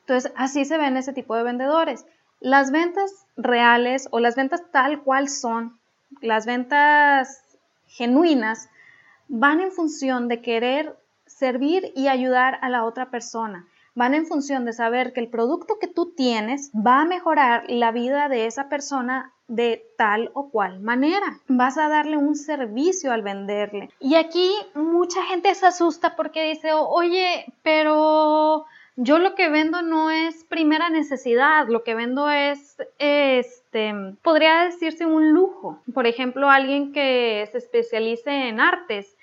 Entonces, 0.00 0.32
así 0.36 0.64
se 0.64 0.78
ven 0.78 0.96
ese 0.96 1.12
tipo 1.12 1.36
de 1.36 1.42
vendedores. 1.42 2.06
Las 2.40 2.70
ventas 2.70 3.26
reales 3.36 4.08
o 4.10 4.18
las 4.18 4.34
ventas 4.34 4.62
tal 4.72 5.02
cual 5.02 5.28
son, 5.28 5.78
las 6.20 6.46
ventas 6.46 7.42
genuinas, 7.86 8.68
van 9.28 9.60
en 9.60 9.72
función 9.72 10.28
de 10.28 10.40
querer 10.40 10.98
servir 11.26 11.92
y 11.94 12.08
ayudar 12.08 12.58
a 12.62 12.68
la 12.68 12.84
otra 12.84 13.10
persona 13.10 13.66
van 13.94 14.14
en 14.14 14.26
función 14.26 14.64
de 14.64 14.72
saber 14.72 15.12
que 15.12 15.20
el 15.20 15.28
producto 15.28 15.78
que 15.80 15.88
tú 15.88 16.12
tienes 16.14 16.70
va 16.74 17.02
a 17.02 17.04
mejorar 17.04 17.64
la 17.68 17.92
vida 17.92 18.28
de 18.28 18.46
esa 18.46 18.68
persona 18.68 19.32
de 19.48 19.84
tal 19.98 20.30
o 20.34 20.50
cual 20.50 20.80
manera. 20.80 21.40
Vas 21.48 21.76
a 21.76 21.88
darle 21.88 22.16
un 22.16 22.34
servicio 22.34 23.12
al 23.12 23.22
venderle. 23.22 23.90
Y 24.00 24.14
aquí 24.14 24.50
mucha 24.74 25.22
gente 25.24 25.54
se 25.54 25.66
asusta 25.66 26.16
porque 26.16 26.48
dice, 26.48 26.72
oye, 26.72 27.44
pero 27.62 28.64
yo 28.96 29.18
lo 29.18 29.34
que 29.34 29.48
vendo 29.48 29.82
no 29.82 30.10
es 30.10 30.44
primera 30.44 30.90
necesidad, 30.90 31.68
lo 31.68 31.82
que 31.82 31.94
vendo 31.94 32.30
es, 32.30 32.76
este, 32.98 33.94
podría 34.22 34.64
decirse 34.64 35.06
un 35.06 35.32
lujo. 35.32 35.80
Por 35.92 36.06
ejemplo, 36.06 36.48
alguien 36.48 36.92
que 36.92 37.46
se 37.52 37.58
especialice 37.58 38.48
en 38.48 38.60
artes 38.60 39.16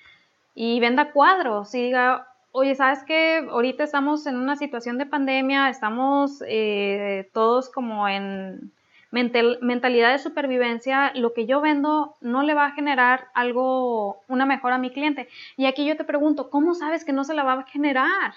y 0.54 0.80
venda 0.80 1.12
cuadros 1.12 1.74
y 1.74 1.82
diga, 1.82 2.29
Oye, 2.52 2.74
¿sabes 2.74 3.04
qué? 3.04 3.46
Ahorita 3.48 3.84
estamos 3.84 4.26
en 4.26 4.36
una 4.36 4.56
situación 4.56 4.98
de 4.98 5.06
pandemia, 5.06 5.68
estamos 5.68 6.42
eh, 6.48 7.30
todos 7.32 7.70
como 7.70 8.08
en 8.08 8.72
mentalidad 9.12 10.12
de 10.12 10.18
supervivencia, 10.18 11.12
lo 11.14 11.32
que 11.32 11.46
yo 11.46 11.60
vendo 11.60 12.16
no 12.20 12.42
le 12.42 12.54
va 12.54 12.66
a 12.66 12.72
generar 12.72 13.28
algo, 13.34 14.20
una 14.26 14.46
mejora 14.46 14.76
a 14.76 14.78
mi 14.78 14.90
cliente. 14.90 15.28
Y 15.56 15.66
aquí 15.66 15.86
yo 15.86 15.96
te 15.96 16.04
pregunto, 16.04 16.50
¿cómo 16.50 16.74
sabes 16.74 17.04
que 17.04 17.12
no 17.12 17.22
se 17.22 17.34
la 17.34 17.44
va 17.44 17.52
a 17.52 17.62
generar? 17.64 18.34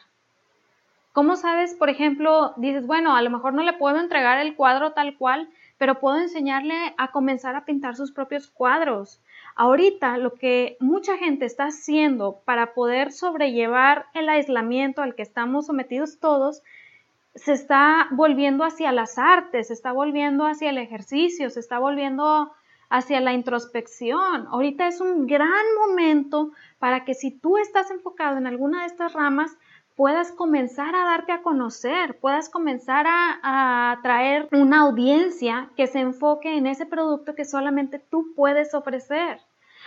¿Cómo 1.12 1.36
sabes, 1.36 1.73
por 1.73 1.89
ejemplo, 1.89 2.54
dices, 2.58 2.86
bueno, 2.86 3.15
a 3.15 3.21
lo 3.23 3.32
mejor 3.32 3.54
no 3.54 3.63
le 3.63 3.73
puedo 3.73 3.99
entregar 3.99 4.39
el 4.39 4.56
cuadro 4.56 4.93
tal 4.93 5.17
cual, 5.17 5.49
pero 5.80 5.99
puedo 5.99 6.17
enseñarle 6.17 6.93
a 6.97 7.10
comenzar 7.12 7.56
a 7.56 7.65
pintar 7.65 7.95
sus 7.95 8.12
propios 8.12 8.47
cuadros? 8.47 9.19
Ahorita 9.56 10.18
lo 10.18 10.34
que 10.34 10.78
mucha 10.80 11.18
gente 11.18 11.46
está 11.46 11.66
haciendo 11.66 12.42
para 12.46 12.74
poder 12.74 13.12
sobrellevar 13.12 14.08
el 14.13 14.30
aislamiento 14.30 15.02
al 15.02 15.16
que 15.16 15.22
estamos 15.22 15.68
sometidos 15.68 16.20
todos, 16.20 16.63
se 17.36 17.54
está 17.54 18.08
volviendo 18.12 18.63
hacia 18.63 18.92
las 18.92 19.18
artes, 19.18 19.68
se 19.68 19.74
está 19.74 19.92
volviendo 19.92 20.46
hacia 20.46 20.70
el 20.70 20.78
ejercicio, 20.78 21.50
se 21.50 21.60
está 21.60 21.80
volviendo 21.80 22.52
hacia 22.89 23.20
la 23.22 23.34
introspección. 23.34 24.48
Ahorita 24.48 24.88
es 24.88 25.02
un 25.02 25.26
gran 25.26 25.66
momento 25.88 26.52
para 26.78 27.06
que 27.06 27.16
si 27.16 27.32
tú 27.32 27.58
estás 27.58 27.89
enfocado 27.89 28.38
en 28.38 28.46
alguna 28.46 28.82
de 28.82 28.88
estas 28.88 29.13
ramas, 29.13 29.58
puedas 29.95 30.32
comenzar 30.32 30.95
a 30.95 31.06
darte 31.06 31.32
a 31.32 31.41
conocer, 31.41 32.19
puedas 32.19 32.49
comenzar 32.49 33.06
a, 33.08 33.39
a, 33.43 34.01
traer 34.01 34.49
una 34.51 34.82
audiencia 34.82 35.69
que 35.75 35.88
se 35.88 35.99
enfoque 35.99 36.58
en 36.58 36.67
ese 36.67 36.86
producto 36.86 37.36
que 37.36 37.45
solamente 37.45 37.99
tú 37.99 38.34
puedes 38.36 38.73
ofrecer. 38.73 39.39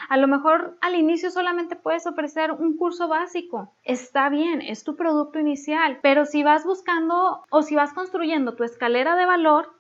A 0.09 0.17
lo 0.17 0.29
mejor 0.29 0.77
al 0.83 0.95
inicio 0.95 1.31
solamente 1.31 1.75
puedes 1.75 2.07
ofrecer 2.07 2.53
un 2.53 2.77
curso 2.77 3.09
básico. 3.09 3.73
Está 3.83 4.29
bien, 4.29 4.61
es 4.61 4.85
tu 4.85 4.97
producto 4.97 5.39
inicial, 5.39 5.99
pero 6.03 6.27
si 6.27 6.43
vas 6.43 6.65
buscando 6.65 7.45
o 7.51 7.63
si 7.63 7.75
vas 7.75 7.93
construyendo 7.93 8.55
tu 8.55 8.65
escalera 8.65 9.17
de 9.17 9.27
valor, 9.27 9.76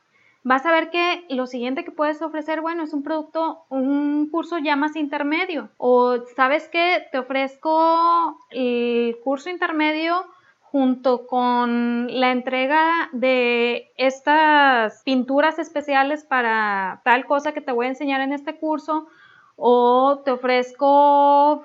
vas 0.46 0.64
a 0.64 0.70
ver 0.70 0.90
que 0.90 1.24
lo 1.28 1.48
siguiente 1.48 1.85
que 1.85 1.90
puedes 1.90 2.22
ofrecer, 2.22 2.61
bueno, 2.61 2.85
es 2.85 2.92
un 2.92 3.02
producto, 3.02 3.64
un 3.68 4.28
curso 4.30 4.59
ya 4.59 4.76
más 4.76 4.94
intermedio. 4.94 5.70
O 5.76 6.18
sabes 6.37 6.68
que 6.68 7.04
te 7.11 7.18
ofrezco 7.18 8.38
el 8.50 9.18
curso 9.24 9.50
intermedio 9.50 10.24
junto 10.61 11.26
con 11.26 12.20
la 12.20 12.30
entrega 12.30 13.09
de 13.11 13.90
estas 13.96 15.02
pinturas 15.02 15.59
especiales 15.59 16.22
para 16.22 17.00
tal 17.02 17.26
cosa 17.26 17.50
que 17.50 17.61
te 17.61 17.72
voy 17.72 17.87
a 17.87 17.88
enseñar 17.88 18.20
en 18.20 18.32
este 18.32 18.54
curso 18.54 19.09
o 19.56 20.22
te 20.24 20.30
ofrezco 20.30 21.64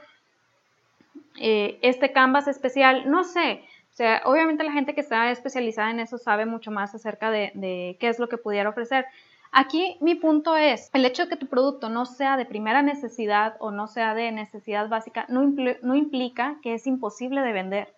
eh, 1.39 1.77
este 1.83 2.11
canvas 2.13 2.47
especial, 2.47 3.07
no 3.11 3.25
sé. 3.25 3.63
Sea, 4.01 4.23
obviamente 4.25 4.63
la 4.63 4.71
gente 4.71 4.95
que 4.95 5.01
está 5.01 5.29
especializada 5.29 5.91
en 5.91 5.99
eso 5.99 6.17
sabe 6.17 6.47
mucho 6.47 6.71
más 6.71 6.95
acerca 6.95 7.29
de, 7.29 7.97
qué 7.99 8.07
es 8.07 8.17
lo 8.17 8.29
que 8.29 8.39
pudiera 8.39 8.67
ofrecer. 8.67 9.05
Aquí 9.51 9.97
mi 10.01 10.15
punto 10.15 10.57
es, 10.57 10.89
el 10.93 11.05
hecho 11.05 11.25
de 11.25 11.29
que 11.29 11.35
tu 11.35 11.45
producto 11.45 11.87
no 11.87 12.07
sea 12.07 12.35
de 12.35 12.47
primera 12.47 12.81
necesidad 12.81 13.57
o 13.59 13.69
no 13.69 13.85
sea 13.85 14.15
de 14.15 14.31
necesidad 14.31 14.89
básica 14.89 15.27
no 15.29 15.95
implica 15.95 16.55
que 16.63 16.73
es 16.73 16.87
imposible 16.87 17.41
de 17.41 17.53
vender, 17.53 17.93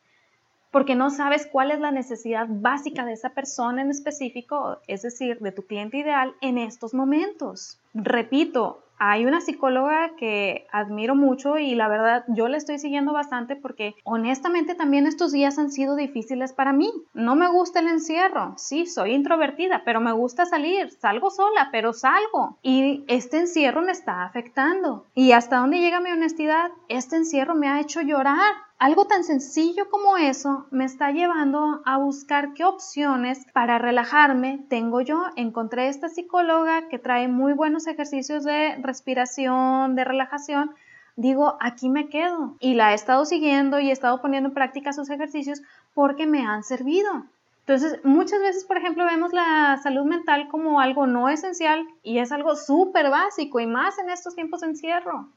porque 0.71 0.93
no 0.93 1.09
sabes 1.09 1.47
cuál 1.49 1.71
es 1.71 1.79
la 1.79 1.91
necesidad 1.91 2.47
básica 2.49 3.05
de 3.05 3.13
esa 3.13 3.29
persona 3.29 3.81
en 3.81 3.89
específico, 3.89 4.79
es 4.87 5.03
decir, 5.03 5.39
de 5.39 5.53
tu 5.53 5.65
cliente 5.65 5.99
ideal 5.99 6.33
en 6.41 6.57
estos 6.57 6.93
momentos. 6.93 7.79
Repito, 7.93 8.83
hay 9.05 9.25
una 9.25 9.41
psicóloga 9.41 10.15
que 10.15 10.65
admiro 10.71 11.13
mucho 11.13 11.57
y 11.57 11.75
la 11.75 11.89
verdad 11.89 12.23
yo 12.29 12.47
la 12.47 12.55
estoy 12.55 12.79
siguiendo 12.79 13.11
bastante 13.11 13.57
porque 13.57 13.95
honestamente 14.05 14.75
también 14.75 15.07
estos 15.07 15.33
días 15.33 15.59
han 15.59 15.71
sido 15.71 15.97
difíciles 15.97 16.53
para 16.53 16.71
mí. 16.71 16.89
No 17.13 17.35
me 17.35 17.49
gusta 17.49 17.81
el 17.81 17.89
encierro, 17.89 18.53
sí, 18.57 18.85
soy 18.85 19.11
introvertida, 19.11 19.81
pero 19.83 19.99
me 19.99 20.13
gusta 20.13 20.45
salir, 20.45 20.89
salgo 20.91 21.31
sola, 21.31 21.67
pero 21.71 21.91
salgo. 21.91 22.59
Y 22.61 23.03
este 23.07 23.39
encierro 23.39 23.81
me 23.81 23.91
está 23.91 24.23
afectando. 24.23 25.05
¿Y 25.13 25.33
hasta 25.33 25.57
dónde 25.57 25.79
llega 25.79 25.99
mi 25.99 26.11
honestidad? 26.11 26.71
Este 26.87 27.17
encierro 27.17 27.55
me 27.55 27.67
ha 27.67 27.81
hecho 27.81 28.01
llorar. 28.01 28.53
Algo 28.83 29.05
tan 29.05 29.23
sencillo 29.23 29.89
como 29.89 30.17
eso 30.17 30.67
me 30.69 30.83
está 30.83 31.09
llevando 31.11 31.81
a 31.85 31.97
buscar 31.99 32.53
qué 32.53 32.65
opciones 32.65 33.45
para 33.53 33.77
relajarme 33.77 34.65
tengo 34.67 34.99
yo. 34.99 35.23
Encontré 35.37 35.87
esta 35.87 36.09
psicóloga 36.09 36.89
que 36.89 36.99
trae 36.99 37.29
muy 37.29 37.53
buenos 37.53 37.87
ejercicios 37.87 38.43
de 38.43 38.75
respiración, 38.81 39.95
de 39.95 40.03
relajación. 40.03 40.71
Digo, 41.15 41.55
aquí 41.61 41.87
me 41.87 42.09
quedo. 42.09 42.57
Y 42.59 42.73
la 42.73 42.91
he 42.91 42.95
estado 42.95 43.23
siguiendo 43.23 43.79
y 43.79 43.87
he 43.87 43.93
estado 43.93 44.21
poniendo 44.21 44.49
en 44.49 44.53
práctica 44.53 44.91
sus 44.91 45.09
ejercicios 45.09 45.61
porque 45.93 46.27
me 46.27 46.45
han 46.45 46.65
servido. 46.65 47.23
Entonces, 47.61 48.01
muchas 48.03 48.41
veces, 48.41 48.65
por 48.65 48.75
ejemplo, 48.75 49.05
vemos 49.05 49.31
la 49.31 49.79
salud 49.81 50.03
mental 50.03 50.49
como 50.49 50.81
algo 50.81 51.07
no 51.07 51.29
esencial 51.29 51.87
y 52.03 52.17
es 52.17 52.33
algo 52.33 52.57
súper 52.57 53.09
básico 53.09 53.61
y 53.61 53.65
más 53.65 53.97
en 53.97 54.09
estos 54.09 54.35
tiempos 54.35 54.59
de 54.59 54.67
encierro. 54.67 55.29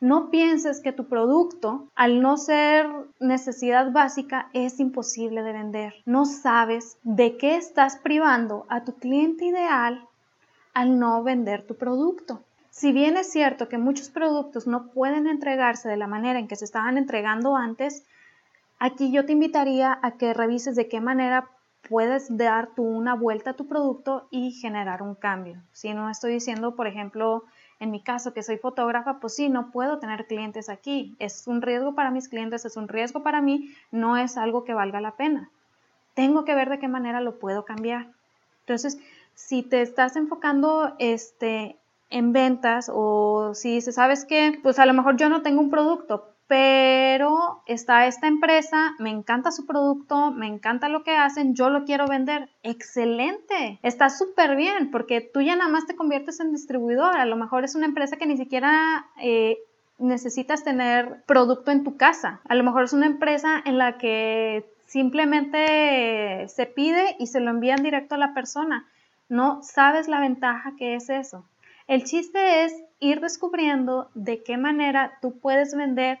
No 0.00 0.30
pienses 0.30 0.80
que 0.80 0.92
tu 0.92 1.08
producto, 1.08 1.88
al 1.96 2.22
no 2.22 2.36
ser 2.36 2.86
necesidad 3.18 3.90
básica, 3.90 4.48
es 4.52 4.78
imposible 4.78 5.42
de 5.42 5.52
vender. 5.52 5.94
No 6.06 6.24
sabes 6.24 6.98
de 7.02 7.36
qué 7.36 7.56
estás 7.56 7.96
privando 7.96 8.64
a 8.68 8.84
tu 8.84 8.94
cliente 8.94 9.46
ideal 9.46 10.06
al 10.72 11.00
no 11.00 11.24
vender 11.24 11.66
tu 11.66 11.76
producto. 11.76 12.44
Si 12.70 12.92
bien 12.92 13.16
es 13.16 13.32
cierto 13.32 13.68
que 13.68 13.76
muchos 13.76 14.08
productos 14.08 14.68
no 14.68 14.92
pueden 14.92 15.26
entregarse 15.26 15.88
de 15.88 15.96
la 15.96 16.06
manera 16.06 16.38
en 16.38 16.46
que 16.46 16.54
se 16.54 16.64
estaban 16.64 16.96
entregando 16.96 17.56
antes, 17.56 18.04
aquí 18.78 19.10
yo 19.10 19.26
te 19.26 19.32
invitaría 19.32 19.98
a 20.00 20.12
que 20.12 20.32
revises 20.32 20.76
de 20.76 20.86
qué 20.86 21.00
manera 21.00 21.50
puedes 21.88 22.36
dar 22.36 22.68
tú 22.76 22.84
una 22.84 23.14
vuelta 23.14 23.50
a 23.50 23.54
tu 23.54 23.66
producto 23.66 24.28
y 24.30 24.52
generar 24.52 25.02
un 25.02 25.16
cambio. 25.16 25.60
Si 25.72 25.92
no 25.92 26.08
estoy 26.08 26.34
diciendo, 26.34 26.76
por 26.76 26.86
ejemplo, 26.86 27.42
en 27.80 27.90
mi 27.90 28.02
caso, 28.02 28.32
que 28.32 28.42
soy 28.42 28.58
fotógrafa, 28.58 29.20
pues 29.20 29.36
sí, 29.36 29.48
no 29.48 29.70
puedo 29.70 29.98
tener 29.98 30.26
clientes 30.26 30.68
aquí. 30.68 31.14
Es 31.18 31.46
un 31.46 31.62
riesgo 31.62 31.94
para 31.94 32.10
mis 32.10 32.28
clientes, 32.28 32.64
es 32.64 32.76
un 32.76 32.88
riesgo 32.88 33.22
para 33.22 33.40
mí, 33.40 33.72
no 33.90 34.16
es 34.16 34.36
algo 34.36 34.64
que 34.64 34.74
valga 34.74 35.00
la 35.00 35.12
pena. 35.12 35.50
Tengo 36.14 36.44
que 36.44 36.54
ver 36.54 36.68
de 36.68 36.78
qué 36.78 36.88
manera 36.88 37.20
lo 37.20 37.38
puedo 37.38 37.64
cambiar. 37.64 38.08
Entonces, 38.60 38.98
si 39.34 39.62
te 39.62 39.80
estás 39.82 40.16
enfocando 40.16 40.94
este, 40.98 41.76
en 42.10 42.32
ventas 42.32 42.90
o 42.92 43.54
si 43.54 43.74
dices, 43.74 43.94
¿sabes 43.94 44.24
qué? 44.24 44.58
Pues 44.62 44.78
a 44.78 44.86
lo 44.86 44.94
mejor 44.94 45.16
yo 45.16 45.28
no 45.28 45.42
tengo 45.42 45.60
un 45.60 45.70
producto, 45.70 46.34
pero 46.48 47.62
está 47.66 48.06
esta 48.06 48.26
empresa, 48.26 48.94
me 48.98 49.10
encanta 49.10 49.52
su 49.52 49.66
producto, 49.66 50.30
me 50.32 50.46
encanta 50.46 50.88
lo 50.88 51.04
que 51.04 51.14
hacen, 51.14 51.54
yo 51.54 51.68
lo 51.68 51.84
quiero 51.84 52.08
vender. 52.08 52.48
Excelente, 52.62 53.78
está 53.82 54.08
súper 54.08 54.56
bien 54.56 54.90
porque 54.90 55.20
tú 55.20 55.42
ya 55.42 55.56
nada 55.56 55.70
más 55.70 55.86
te 55.86 55.94
conviertes 55.94 56.40
en 56.40 56.52
distribuidor. 56.52 57.18
A 57.18 57.26
lo 57.26 57.36
mejor 57.36 57.64
es 57.64 57.74
una 57.74 57.84
empresa 57.84 58.16
que 58.16 58.26
ni 58.26 58.38
siquiera 58.38 59.06
eh, 59.20 59.58
necesitas 59.98 60.64
tener 60.64 61.22
producto 61.26 61.70
en 61.70 61.84
tu 61.84 61.98
casa. 61.98 62.40
A 62.48 62.54
lo 62.54 62.64
mejor 62.64 62.84
es 62.84 62.94
una 62.94 63.06
empresa 63.06 63.62
en 63.66 63.76
la 63.76 63.98
que 63.98 64.64
simplemente 64.86 66.48
se 66.48 66.64
pide 66.64 67.14
y 67.18 67.26
se 67.26 67.40
lo 67.40 67.50
envían 67.50 67.82
directo 67.82 68.14
a 68.14 68.18
la 68.18 68.32
persona. 68.32 68.86
No 69.28 69.62
sabes 69.62 70.08
la 70.08 70.20
ventaja 70.20 70.72
que 70.78 70.94
es 70.94 71.10
eso. 71.10 71.44
El 71.88 72.04
chiste 72.04 72.64
es 72.64 72.74
ir 73.00 73.20
descubriendo 73.20 74.10
de 74.14 74.42
qué 74.42 74.58
manera 74.58 75.18
tú 75.22 75.38
puedes 75.38 75.74
vender 75.74 76.18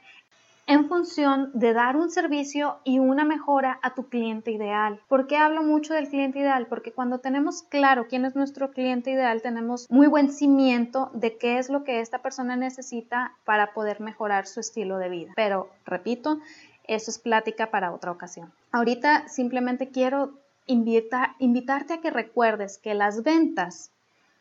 en 0.66 0.88
función 0.88 1.50
de 1.52 1.74
dar 1.74 1.98
un 1.98 2.10
servicio 2.10 2.78
y 2.84 2.98
una 3.00 3.26
mejora 3.26 3.78
a 3.82 3.94
tu 3.94 4.08
cliente 4.08 4.50
ideal. 4.50 4.98
¿Por 5.08 5.26
qué 5.26 5.36
hablo 5.36 5.62
mucho 5.62 5.92
del 5.92 6.08
cliente 6.08 6.38
ideal? 6.38 6.66
Porque 6.68 6.92
cuando 6.92 7.18
tenemos 7.18 7.62
claro 7.62 8.06
quién 8.08 8.24
es 8.24 8.34
nuestro 8.34 8.70
cliente 8.70 9.10
ideal, 9.10 9.42
tenemos 9.42 9.90
muy 9.90 10.06
buen 10.06 10.32
cimiento 10.32 11.10
de 11.12 11.36
qué 11.36 11.58
es 11.58 11.68
lo 11.68 11.84
que 11.84 12.00
esta 12.00 12.22
persona 12.22 12.56
necesita 12.56 13.34
para 13.44 13.74
poder 13.74 14.00
mejorar 14.00 14.46
su 14.46 14.60
estilo 14.60 14.96
de 14.96 15.10
vida. 15.10 15.32
Pero, 15.36 15.68
repito, 15.84 16.40
eso 16.84 17.10
es 17.10 17.18
plática 17.18 17.70
para 17.70 17.92
otra 17.92 18.10
ocasión. 18.10 18.50
Ahorita 18.72 19.28
simplemente 19.28 19.90
quiero 19.90 20.32
invitarte 20.66 21.92
a 21.92 22.00
que 22.00 22.10
recuerdes 22.10 22.78
que 22.78 22.94
las 22.94 23.22
ventas 23.22 23.90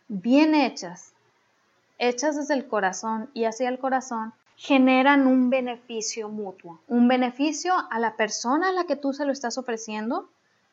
bien 0.10 0.56
hechas, 0.56 1.14
hechas 1.98 2.36
desde 2.36 2.54
el 2.54 2.68
corazón 2.68 3.30
y 3.34 3.46
hacia 3.46 3.70
el 3.70 3.80
corazón, 3.80 4.34
generan 4.56 5.28
un 5.28 5.50
beneficio 5.50 6.30
mutuo, 6.30 6.80
un 6.88 7.08
beneficio 7.08 7.74
a 7.92 8.00
la 8.00 8.16
persona 8.16 8.70
a 8.70 8.72
la 8.72 8.86
que 8.86 8.96
tú 8.96 9.14
se 9.14 9.26
lo 9.26 9.32
estás 9.32 9.58
ofreciendo, 9.58 10.30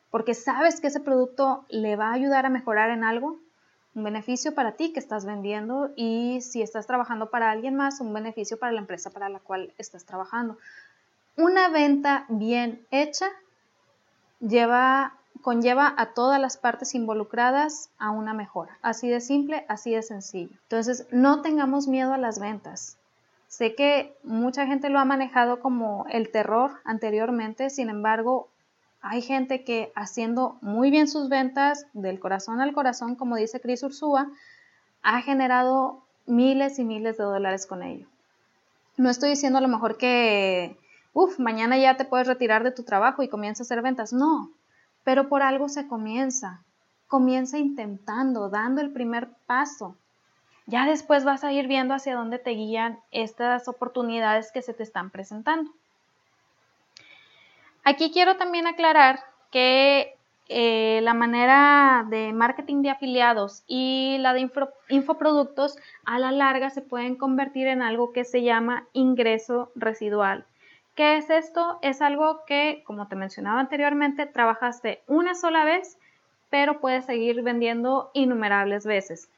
porque 0.09 0.33
sabes 0.33 0.81
que 0.81 0.87
ese 0.87 0.99
producto 0.99 1.65
le 1.69 1.95
va 1.95 2.09
a 2.09 2.13
ayudar 2.13 2.45
a 2.45 2.49
mejorar 2.49 2.89
en 2.89 3.03
algo, 3.03 3.37
un 3.93 4.03
beneficio 4.03 4.53
para 4.53 4.73
ti 4.73 4.91
que 4.91 4.99
estás 4.99 5.25
vendiendo 5.25 5.91
y 5.95 6.41
si 6.41 6.61
estás 6.61 6.87
trabajando 6.87 7.29
para 7.29 7.51
alguien 7.51 7.75
más, 7.75 8.01
un 8.01 8.13
beneficio 8.13 8.57
para 8.57 8.73
la 8.73 8.81
empresa 8.81 9.09
para 9.09 9.29
la 9.29 9.39
cual 9.39 9.73
estás 9.77 10.03
trabajando. 10.03 10.57
Una 11.37 11.69
venta 11.69 12.25
bien 12.27 12.85
hecha 12.91 13.27
lleva, 14.39 15.13
conlleva 15.41 15.93
a 15.97 16.13
todas 16.13 16.39
las 16.39 16.57
partes 16.57 16.95
involucradas 16.95 17.89
a 17.97 18.11
una 18.11 18.33
mejora. 18.33 18.77
Así 18.81 19.09
de 19.09 19.21
simple, 19.21 19.65
así 19.67 19.91
de 19.93 20.01
sencillo. 20.01 20.57
Entonces, 20.63 21.07
no 21.11 21.41
tengamos 21.41 21.87
miedo 21.87 22.13
a 22.13 22.17
las 22.17 22.39
ventas. 22.39 22.97
Sé 23.47 23.75
que 23.75 24.15
mucha 24.23 24.65
gente 24.65 24.89
lo 24.89 24.99
ha 24.99 25.05
manejado 25.05 25.59
como 25.59 26.05
el 26.09 26.29
terror 26.29 26.71
anteriormente, 26.83 27.69
sin 27.69 27.89
embargo, 27.89 28.49
hay 29.01 29.21
gente 29.21 29.63
que 29.63 29.91
haciendo 29.95 30.57
muy 30.61 30.89
bien 30.89 31.07
sus 31.07 31.29
ventas 31.29 31.85
del 31.93 32.19
corazón 32.19 32.59
al 32.59 32.73
corazón, 32.73 33.15
como 33.15 33.35
dice 33.35 33.61
Chris 33.61 33.83
Ursúa, 33.83 34.29
ha 35.03 35.21
generado 35.21 36.01
miles 36.25 36.79
y 36.79 36.83
miles 36.83 37.17
de 37.17 37.23
dólares 37.23 37.67
con 37.67 37.83
ello. 37.83 38.07
No 38.97 39.09
estoy 39.09 39.29
diciendo 39.29 39.59
a 39.59 39.61
lo 39.61 39.67
mejor 39.67 39.97
que, 39.97 40.75
uff, 41.13 41.37
mañana 41.39 41.77
ya 41.77 41.97
te 41.97 42.05
puedes 42.05 42.27
retirar 42.27 42.63
de 42.63 42.71
tu 42.71 42.83
trabajo 42.83 43.21
y 43.21 43.29
comienza 43.29 43.61
a 43.61 43.65
hacer 43.65 43.81
ventas. 43.81 44.11
No, 44.11 44.49
pero 45.05 45.29
por 45.29 45.41
algo 45.41 45.69
se 45.69 45.87
comienza. 45.87 46.61
Comienza 47.07 47.57
intentando, 47.57 48.49
dando 48.49 48.81
el 48.81 48.91
primer 48.91 49.29
paso. 49.45 49.95
Ya 50.65 50.85
después 50.85 51.23
vas 51.23 51.45
a 51.45 51.53
ir 51.53 51.67
viendo 51.67 51.93
hacia 51.93 52.15
dónde 52.15 52.39
te 52.39 52.49
guían 52.49 52.99
estas 53.11 53.69
oportunidades 53.69 54.51
que 54.51 54.63
se 54.63 54.73
te 54.73 54.83
están 54.83 55.11
presentando. 55.11 55.71
Aquí 57.83 58.11
quiero 58.11 58.35
también 58.35 58.65
aclarar 58.65 59.19
que 59.51 60.17
eh, 60.49 61.01
la 61.03 61.13
manera 61.13 62.05
de 62.09 62.33
marketing 62.33 62.81
de 62.81 62.89
afiliados 62.89 63.63
y 63.67 64.17
la 64.19 64.33
de 64.33 64.49
infoproductos 64.89 65.77
a 66.03 66.17
la 66.17 66.31
larga 66.31 66.71
se 66.71 66.81
pueden 66.81 67.15
convertir 67.15 67.67
en 67.67 67.83
algo 67.83 68.11
que 68.11 68.25
se 68.25 68.41
llama 68.41 68.87
ingreso 68.93 69.71
residual. 69.75 70.45
¿Qué 70.95 71.17
es 71.17 71.29
esto? 71.29 71.77
Es 71.81 72.01
algo 72.01 72.45
que, 72.47 72.83
como 72.85 73.07
te 73.07 73.15
mencionaba 73.15 73.59
anteriormente, 73.59 74.25
trabajaste 74.25 75.01
una 75.07 75.35
sola 75.35 75.65
vez, 75.65 75.97
pero 76.49 76.79
puedes 76.79 77.05
seguir 77.05 77.41
vendiendo 77.41 78.11
innumerables 78.13 78.85
veces. 78.85 79.29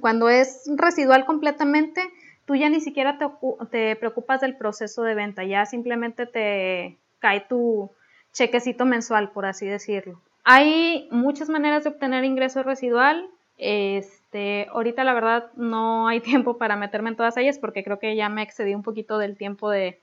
Cuando 0.00 0.30
es 0.30 0.70
residual 0.76 1.26
completamente, 1.26 2.02
tú 2.46 2.56
ya 2.56 2.70
ni 2.70 2.80
siquiera 2.80 3.18
te 3.70 3.96
preocupas 3.96 4.40
del 4.40 4.56
proceso 4.56 5.02
de 5.02 5.14
venta, 5.14 5.44
ya 5.44 5.66
simplemente 5.66 6.24
te, 6.24 6.96
cae 7.22 7.40
tu 7.40 7.90
chequecito 8.32 8.84
mensual, 8.84 9.30
por 9.30 9.46
así 9.46 9.66
decirlo. 9.66 10.20
Hay 10.44 11.08
muchas 11.10 11.48
maneras 11.48 11.84
de 11.84 11.90
obtener 11.90 12.24
ingreso 12.24 12.62
residual. 12.62 13.30
Este, 13.58 14.66
ahorita 14.72 15.04
la 15.04 15.14
verdad 15.14 15.50
no 15.54 16.08
hay 16.08 16.20
tiempo 16.32 16.58
para 16.58 16.76
meterme 16.76 17.10
en 17.10 17.16
todas 17.16 17.36
ellas 17.36 17.58
porque 17.58 17.84
creo 17.84 17.98
que 17.98 18.16
ya 18.16 18.28
me 18.28 18.42
excedí 18.42 18.74
un 18.74 18.82
poquito 18.82 19.18
del 19.18 19.36
tiempo 19.36 19.70
de, 19.70 20.00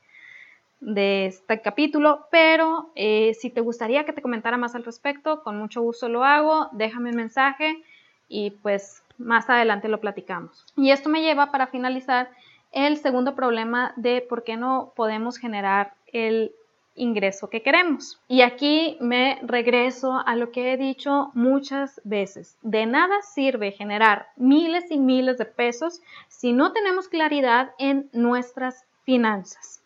este 0.82 1.62
capítulo, 1.62 2.28
pero 2.32 2.92
eh, 2.96 3.34
si 3.34 3.50
te 3.50 3.62
gustaría 3.62 4.06
que 4.06 4.14
te 4.14 4.22
comentara 4.22 4.58
más 4.58 4.76
al 4.76 4.86
respecto, 4.86 5.44
con 5.44 5.58
mucho 5.58 5.82
gusto 5.82 6.10
lo 6.10 6.24
hago, 6.24 6.70
déjame 6.72 7.10
un 7.10 7.18
mensaje 7.18 7.84
y 8.28 8.52
pues 8.52 9.04
más 9.18 9.50
adelante 9.50 9.90
lo 9.90 10.00
platicamos. 10.00 10.66
Y 10.76 10.92
esto 10.92 11.10
me 11.10 11.22
lleva 11.22 11.52
para 11.52 11.68
finalizar 11.68 12.30
el 12.72 12.98
segundo 12.98 13.36
problema 13.36 13.94
de 13.96 14.22
por 14.22 14.44
qué 14.44 14.56
no 14.56 14.94
podemos 14.96 15.38
generar 15.38 15.94
el 16.08 16.54
ingreso 16.96 17.50
que 17.50 17.62
queremos. 17.62 18.20
Y 18.28 18.42
aquí 18.42 18.98
me 19.00 19.40
regreso 19.42 20.22
a 20.26 20.36
lo 20.36 20.52
que 20.52 20.74
he 20.74 20.78
dicho 20.78 21.32
muchas 21.34 22.02
veces. 22.04 22.58
De 22.62 22.86
nada 22.86 23.22
sirve 23.22 23.72
generar 23.72 24.28
miles 24.36 24.92
y 24.92 25.00
miles 25.00 25.38
de 25.38 25.46
pesos 25.46 26.02
si 26.28 26.54
no 26.54 26.72
tenemos 26.74 27.08
claridad 27.08 27.72
en 27.80 28.10
nuestras 28.12 28.86
finanzas. 29.04 29.79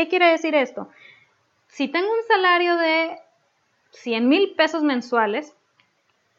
¿Qué 0.00 0.08
quiere 0.08 0.30
decir 0.30 0.54
esto? 0.54 0.88
Si 1.66 1.86
tengo 1.86 2.08
un 2.10 2.26
salario 2.26 2.78
de 2.78 3.18
100 3.90 4.30
mil 4.30 4.54
pesos 4.56 4.82
mensuales, 4.82 5.54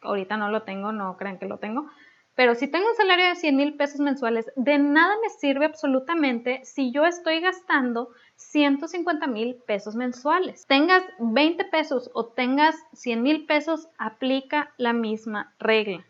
ahorita 0.02 0.36
no 0.36 0.50
lo 0.50 0.63
tengo, 0.63 0.91
no 0.91 1.15
crean 1.15 1.38
que 1.38 1.45
lo 1.45 1.60
tengo, 1.60 1.88
pero 2.34 2.56
si 2.56 2.67
tengo 2.67 2.89
un 2.89 2.95
salario 2.95 3.28
de 3.28 3.36
100 3.36 3.56
mil 3.56 3.76
pesos 3.76 4.00
mensuales, 4.00 4.52
de 4.56 4.80
nada 4.80 5.13
me 5.21 5.30
sirve 5.30 5.65
absolutamente 5.65 6.62
si 6.65 6.91
yo 6.91 7.06
estoy 7.06 7.39
gastando 7.39 8.10
150 8.38 9.28
mil 9.28 9.54
pesos 9.67 9.93
mensuales. 9.93 10.65
Tengas 10.65 11.04
20 11.19 11.63
pesos 11.65 12.10
o 12.15 12.26
tengas 12.26 12.76
100 12.93 13.21
mil 13.21 13.45
pesos, 13.45 13.89
aplica 14.00 14.74
la 14.78 14.91
misma 14.91 15.54
regla. 15.60 16.04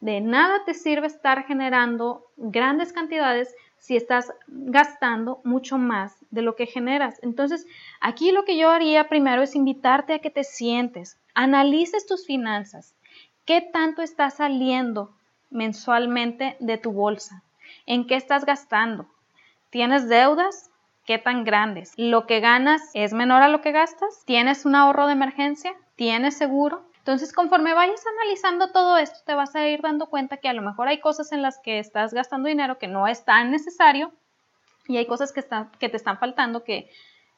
De 0.00 0.22
nada 0.22 0.64
te 0.64 0.72
sirve 0.72 1.06
estar 1.06 1.44
generando 1.44 2.24
grandes 2.38 2.94
cantidades 2.94 3.54
si 3.82 3.96
estás 3.96 4.32
gastando 4.46 5.40
mucho 5.42 5.76
más 5.76 6.14
de 6.30 6.40
lo 6.40 6.54
que 6.54 6.66
generas. 6.66 7.18
Entonces, 7.20 7.66
aquí 8.00 8.30
lo 8.30 8.44
que 8.44 8.56
yo 8.56 8.70
haría 8.70 9.08
primero 9.08 9.42
es 9.42 9.56
invitarte 9.56 10.14
a 10.14 10.18
que 10.20 10.30
te 10.30 10.44
sientes, 10.44 11.18
analices 11.34 12.06
tus 12.06 12.24
finanzas, 12.24 12.94
qué 13.44 13.60
tanto 13.60 14.00
está 14.00 14.30
saliendo 14.30 15.10
mensualmente 15.50 16.56
de 16.60 16.78
tu 16.78 16.92
bolsa, 16.92 17.42
en 17.84 18.06
qué 18.06 18.14
estás 18.14 18.44
gastando, 18.44 19.06
tienes 19.70 20.08
deudas, 20.08 20.70
¿Qué 21.04 21.18
tan 21.18 21.42
grandes? 21.42 21.94
¿Lo 21.96 22.28
que 22.28 22.38
ganas 22.38 22.80
es 22.94 23.12
menor 23.12 23.42
a 23.42 23.48
lo 23.48 23.60
que 23.60 23.72
gastas? 23.72 24.22
¿Tienes 24.24 24.64
un 24.64 24.76
ahorro 24.76 25.08
de 25.08 25.14
emergencia? 25.14 25.74
¿Tienes 25.96 26.36
seguro? 26.36 26.84
Entonces, 27.02 27.32
conforme 27.32 27.74
vayas 27.74 28.00
analizando 28.06 28.70
todo 28.70 28.96
esto, 28.96 29.18
te 29.26 29.34
vas 29.34 29.56
a 29.56 29.66
ir 29.66 29.82
dando 29.82 30.06
cuenta 30.06 30.36
que 30.36 30.48
a 30.48 30.52
lo 30.52 30.62
mejor 30.62 30.86
hay 30.86 31.00
cosas 31.00 31.32
en 31.32 31.42
las 31.42 31.58
que 31.58 31.80
estás 31.80 32.14
gastando 32.14 32.48
dinero 32.48 32.78
que 32.78 32.86
no 32.86 33.08
es 33.08 33.24
tan 33.24 33.50
necesario 33.50 34.12
y 34.86 34.98
hay 34.98 35.06
cosas 35.06 35.32
que, 35.32 35.40
están, 35.40 35.72
que 35.80 35.88
te 35.88 35.96
están 35.96 36.18
faltando 36.18 36.62
que 36.62 36.88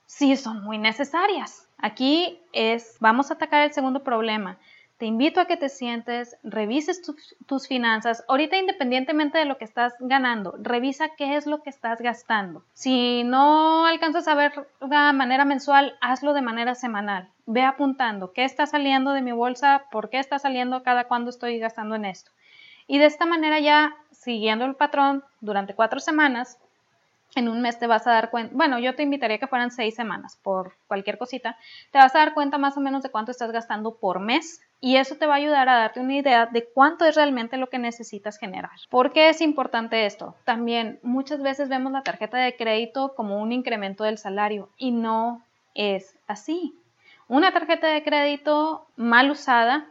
sí 0.05 0.37
son 0.37 0.63
muy 0.65 0.77
necesarias. 0.77 1.67
Aquí 1.79 2.43
es, 2.53 2.99
vamos 3.01 3.31
a 3.31 3.35
atacar 3.35 3.63
el 3.63 3.73
segundo 3.73 4.05
problema. 4.05 4.59
Te 4.97 5.07
invito 5.07 5.41
a 5.41 5.47
que 5.47 5.57
te 5.57 5.69
sientes, 5.69 6.37
revises 6.45 7.03
tus 7.47 7.67
finanzas. 7.67 8.25
Ahorita 8.29 8.57
independientemente 8.57 9.39
de 9.39 9.45
lo 9.45 9.59
que 9.59 9.65
estás 9.65 9.93
ganando, 9.99 10.55
revisa 10.61 11.09
qué 11.17 11.37
es 11.37 11.47
lo 11.47 11.63
que 11.63 11.71
estás 11.71 12.01
gastando. 12.01 12.65
Si 12.75 13.25
no 13.25 13.87
alcanzas 13.87 14.29
a 14.29 14.37
ver 14.37 14.53
de 14.81 15.13
manera 15.13 15.45
mensual, 15.45 15.97
hazlo 16.01 16.33
de 16.33 16.43
manera 16.43 16.77
semanal. 16.77 17.29
Ve 17.45 17.65
apuntando 17.65 18.33
qué 18.33 18.45
está 18.45 18.67
saliendo 18.67 19.13
de 19.13 19.23
mi 19.23 19.33
bolsa, 19.33 19.87
por 19.91 20.11
qué 20.11 20.21
está 20.21 20.39
saliendo, 20.39 20.85
cada 20.85 21.05
cuándo 21.05 21.31
estoy 21.31 21.59
gastando 21.59 21.97
en 21.97 22.05
esto. 22.05 22.31
Y 22.87 22.99
de 22.99 23.07
esta 23.07 23.27
manera 23.27 23.59
ya, 23.59 23.97
siguiendo 24.13 24.65
el 24.65 24.77
patrón 24.77 25.25
durante 25.41 25.75
cuatro 25.75 25.99
semanas, 25.99 26.59
en 27.37 27.49
un 27.49 27.61
mes 27.61 27.79
te 27.79 27.87
vas 27.87 28.07
a 28.07 28.13
dar 28.13 28.31
cuenta, 28.31 28.55
bueno, 28.55 28.79
yo 28.79 28.95
te 28.95 29.03
invitaría 29.03 29.39
que 29.39 29.47
fueran 29.47 29.71
seis 29.71 29.95
semanas 29.95 30.39
por 30.43 30.75
cualquier 30.87 31.19
cosita, 31.19 31.57
te 31.91 31.99
vas 31.99 32.15
a 32.15 32.19
dar 32.19 32.35
cuenta 32.35 32.59
más 32.59 32.77
o 32.77 32.81
menos 32.81 33.03
de 33.03 33.11
cuánto 33.11 33.31
estás 33.31 33.51
gastando 33.51 33.97
por 33.97 34.21
mes 34.21 34.61
y 34.81 34.97
eso 34.97 35.17
te 35.17 35.27
va 35.27 35.35
a 35.35 35.39
ayudar 35.39 35.69
a 35.69 35.79
darte 35.79 36.01
una 36.01 36.15
idea 36.15 36.47
de 36.47 36.65
cuánto 36.65 37.05
es 37.07 37.17
realmente 37.17 37.57
lo 37.57 37.71
que 37.71 37.79
necesitas 37.79 38.39
generar. 38.39 38.73
¿Por 38.91 39.13
qué 39.13 39.31
es 39.31 39.41
importante 39.41 40.07
esto? 40.07 40.35
También 40.45 40.99
muchas 41.03 41.41
veces 41.43 41.69
vemos 41.69 41.93
la 41.93 42.03
tarjeta 42.03 42.37
de 42.37 42.57
crédito 42.57 43.15
como 43.15 43.41
un 43.41 43.53
incremento 43.53 44.05
del 44.05 44.19
salario 44.19 44.69
y 44.77 44.91
no 44.91 45.43
es 45.75 46.15
así. 46.27 46.75
Una 47.29 47.53
tarjeta 47.53 47.87
de 47.89 48.03
crédito 48.03 48.87
mal 48.97 49.31
usada 49.31 49.87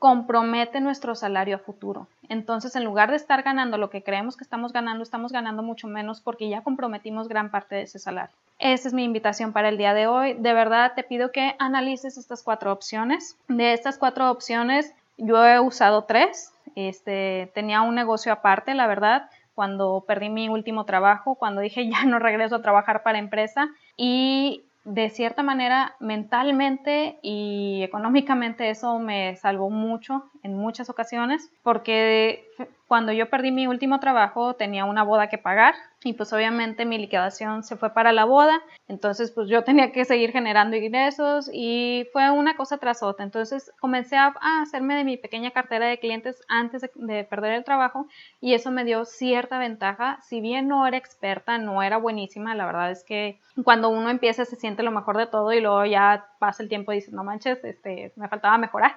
compromete 0.00 0.80
nuestro 0.80 1.14
salario 1.14 1.56
a 1.56 1.60
futuro. 1.60 2.08
Entonces, 2.28 2.76
en 2.76 2.84
lugar 2.84 3.10
de 3.10 3.16
estar 3.16 3.42
ganando 3.42 3.78
lo 3.78 3.90
que 3.90 4.02
creemos 4.02 4.36
que 4.36 4.44
estamos 4.44 4.72
ganando, 4.72 5.02
estamos 5.02 5.32
ganando 5.32 5.62
mucho 5.62 5.88
menos 5.88 6.20
porque 6.20 6.48
ya 6.48 6.62
comprometimos 6.62 7.28
gran 7.28 7.50
parte 7.50 7.76
de 7.76 7.82
ese 7.82 7.98
salario. 7.98 8.34
Esa 8.58 8.88
es 8.88 8.94
mi 8.94 9.04
invitación 9.04 9.52
para 9.52 9.68
el 9.68 9.78
día 9.78 9.94
de 9.94 10.06
hoy. 10.06 10.34
De 10.34 10.52
verdad, 10.52 10.92
te 10.94 11.02
pido 11.02 11.32
que 11.32 11.54
analices 11.58 12.16
estas 12.16 12.42
cuatro 12.42 12.72
opciones. 12.72 13.36
De 13.48 13.72
estas 13.72 13.98
cuatro 13.98 14.30
opciones, 14.30 14.94
yo 15.18 15.44
he 15.44 15.60
usado 15.60 16.04
tres. 16.04 16.52
Este, 16.76 17.50
tenía 17.54 17.82
un 17.82 17.94
negocio 17.94 18.32
aparte, 18.32 18.74
la 18.74 18.86
verdad, 18.86 19.28
cuando 19.54 20.04
perdí 20.06 20.28
mi 20.28 20.48
último 20.48 20.84
trabajo, 20.84 21.36
cuando 21.36 21.60
dije 21.60 21.88
ya 21.90 22.04
no 22.04 22.18
regreso 22.18 22.56
a 22.56 22.62
trabajar 22.62 23.02
para 23.02 23.18
empresa 23.18 23.68
y 23.96 24.64
de 24.84 25.08
cierta 25.08 25.42
manera 25.42 25.94
mentalmente 25.98 27.18
y 27.22 27.82
económicamente 27.82 28.68
eso 28.68 28.98
me 28.98 29.34
salvó 29.36 29.70
mucho 29.70 30.24
en 30.44 30.54
muchas 30.54 30.90
ocasiones, 30.90 31.50
porque 31.62 32.46
cuando 32.86 33.12
yo 33.12 33.30
perdí 33.30 33.50
mi 33.50 33.66
último 33.66 33.98
trabajo 33.98 34.54
tenía 34.54 34.84
una 34.84 35.02
boda 35.02 35.28
que 35.28 35.38
pagar 35.38 35.74
y 36.04 36.12
pues 36.12 36.34
obviamente 36.34 36.84
mi 36.84 36.98
liquidación 36.98 37.62
se 37.62 37.76
fue 37.76 37.94
para 37.94 38.12
la 38.12 38.26
boda, 38.26 38.60
entonces 38.86 39.30
pues 39.30 39.48
yo 39.48 39.64
tenía 39.64 39.90
que 39.90 40.04
seguir 40.04 40.32
generando 40.32 40.76
ingresos 40.76 41.50
y 41.50 42.06
fue 42.12 42.30
una 42.30 42.56
cosa 42.56 42.76
tras 42.76 43.02
otra, 43.02 43.24
entonces 43.24 43.72
comencé 43.80 44.16
a, 44.16 44.34
hacerme 44.60 44.96
de 44.96 45.04
mi 45.04 45.16
pequeña 45.16 45.50
cartera 45.50 45.86
de 45.86 45.98
clientes 45.98 46.42
antes 46.46 46.82
de, 46.94 47.24
perder 47.24 47.54
el 47.54 47.64
trabajo 47.64 48.06
y 48.42 48.52
eso 48.52 48.70
me 48.70 48.84
dio 48.84 49.06
cierta 49.06 49.58
ventaja, 49.58 50.18
si 50.20 50.42
bien 50.42 50.68
no 50.68 50.86
era 50.86 50.98
experta, 50.98 51.56
no 51.56 51.82
era 51.82 51.96
buenísima, 51.96 52.54
la 52.54 52.66
verdad 52.66 52.90
es 52.90 53.02
que 53.02 53.40
cuando 53.64 53.88
uno 53.88 54.10
empieza 54.10 54.44
se 54.44 54.56
siente 54.56 54.82
lo 54.82 54.90
mejor 54.90 55.16
de 55.16 55.26
todo 55.26 55.54
y 55.54 55.60
luego 55.62 55.86
ya 55.86 56.26
pasa 56.38 56.62
el 56.62 56.68
tiempo 56.68 56.92
y 56.92 56.96
dices, 56.96 57.14
no 57.14 57.24
manches, 57.24 57.64
este, 57.64 58.12
me 58.16 58.28
faltaba 58.28 58.58
mejorar 58.58 58.96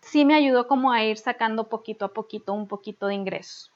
sí 0.00 0.24
me 0.24 0.34
ayudó 0.34 0.66
como 0.66 0.92
a 0.92 1.04
ir 1.04 1.18
sacando 1.18 1.68
poquito 1.68 2.04
a 2.04 2.08
poquito 2.08 2.52
un 2.52 2.66
poquito 2.66 3.06
de 3.06 3.14
ingresos. 3.14 3.70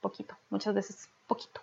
Poquito, 0.00 0.36
muchas 0.50 0.74
veces 0.74 1.08
poquito. 1.26 1.60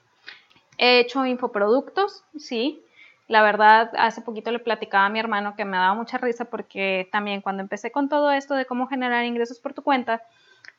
He 0.78 1.00
hecho 1.00 1.26
infoproductos, 1.26 2.24
sí. 2.38 2.82
La 3.28 3.44
verdad, 3.44 3.92
hace 3.98 4.22
poquito 4.22 4.52
le 4.52 4.60
platicaba 4.60 5.06
a 5.06 5.10
mi 5.10 5.20
hermano 5.20 5.56
que 5.56 5.66
me 5.66 5.78
daba 5.78 5.94
mucha 5.94 6.18
risa 6.18 6.46
porque 6.46 7.08
también 7.12 7.42
cuando 7.42 7.62
empecé 7.62 7.92
con 7.92 8.10
todo 8.10 8.32
esto 8.32 8.56
de 8.56 8.66
cómo 8.66 8.88
generar 8.88 9.26
ingresos 9.26 9.60
por 9.60 9.74
tu 9.74 9.84
cuenta, 9.84 10.24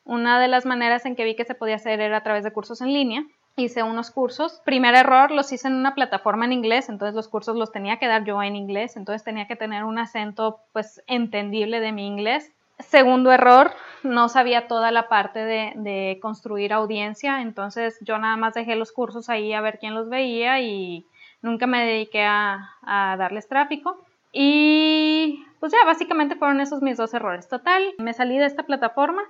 una 0.05 0.41
de 0.41 0.49
las 0.49 0.67
maneras 0.67 1.05
en 1.07 1.15
que 1.15 1.25
vi 1.25 1.37
que 1.37 1.45
se 1.45 1.55
podía 1.55 1.77
hacer 1.77 2.01
era 2.01 2.17
a 2.17 2.23
través 2.23 2.43
de 2.43 2.53
cursos 2.53 2.81
en 2.81 2.93
línea. 2.93 3.25
Hice 3.57 3.83
unos 3.83 4.11
cursos. 4.11 4.63
Primer 4.65 4.95
error, 4.95 5.31
los 5.31 5.53
hice 5.53 5.69
en 5.69 5.75
una 5.75 5.95
plataforma 5.95 6.47
en 6.47 6.53
inglés, 6.53 6.89
entonces 6.89 7.15
los 7.15 7.29
cursos 7.29 7.57
los 7.57 7.71
tenía 7.71 7.99
que 7.99 8.07
dar 8.07 8.25
yo 8.25 8.43
en 8.43 8.57
inglés, 8.57 8.97
entonces 8.97 9.23
tenía 9.23 9.47
que 9.47 9.57
tener 9.57 9.85
un 9.85 9.99
acento 9.99 10.61
pues 10.73 11.03
entendible 11.07 11.79
de 11.81 11.93
mi 11.93 12.07
inglés 12.07 12.51
Segundo 12.83 13.33
error, 13.33 13.73
no 14.03 14.29
sabía 14.29 14.69
toda 14.69 14.91
la 14.91 15.09
parte 15.09 15.41
de, 15.41 16.19
construir 16.21 16.73
audiencia, 16.73 17.43
entonces 17.43 17.99
yo 18.01 18.19
nada 18.19 18.37
más 18.37 18.55
dejé 18.55 18.77
los 18.77 18.93
cursos 18.93 19.29
ahí 19.29 19.53
a 19.53 19.61
ver 19.61 19.79
quién 19.79 19.95
los 19.95 20.09
veía 20.09 20.61
y 20.61 21.07
nunca 21.43 21.67
me 21.67 21.85
dediqué 21.85 22.25
a, 22.25 22.71
a 22.83 23.17
darles 23.17 23.49
tráfico. 23.49 24.05
Y 24.33 25.45
pues 25.59 25.73
ya, 25.73 25.79
básicamente 25.85 26.37
fueron 26.37 26.61
esos 26.61 26.83
mis 26.83 26.97
dos 26.97 27.13
errores. 27.15 27.49
Total, 27.49 27.83
me 27.99 28.15
salí 28.15 28.39
de 28.39 28.47
esta 28.47 28.63
plataforma 28.63 29.23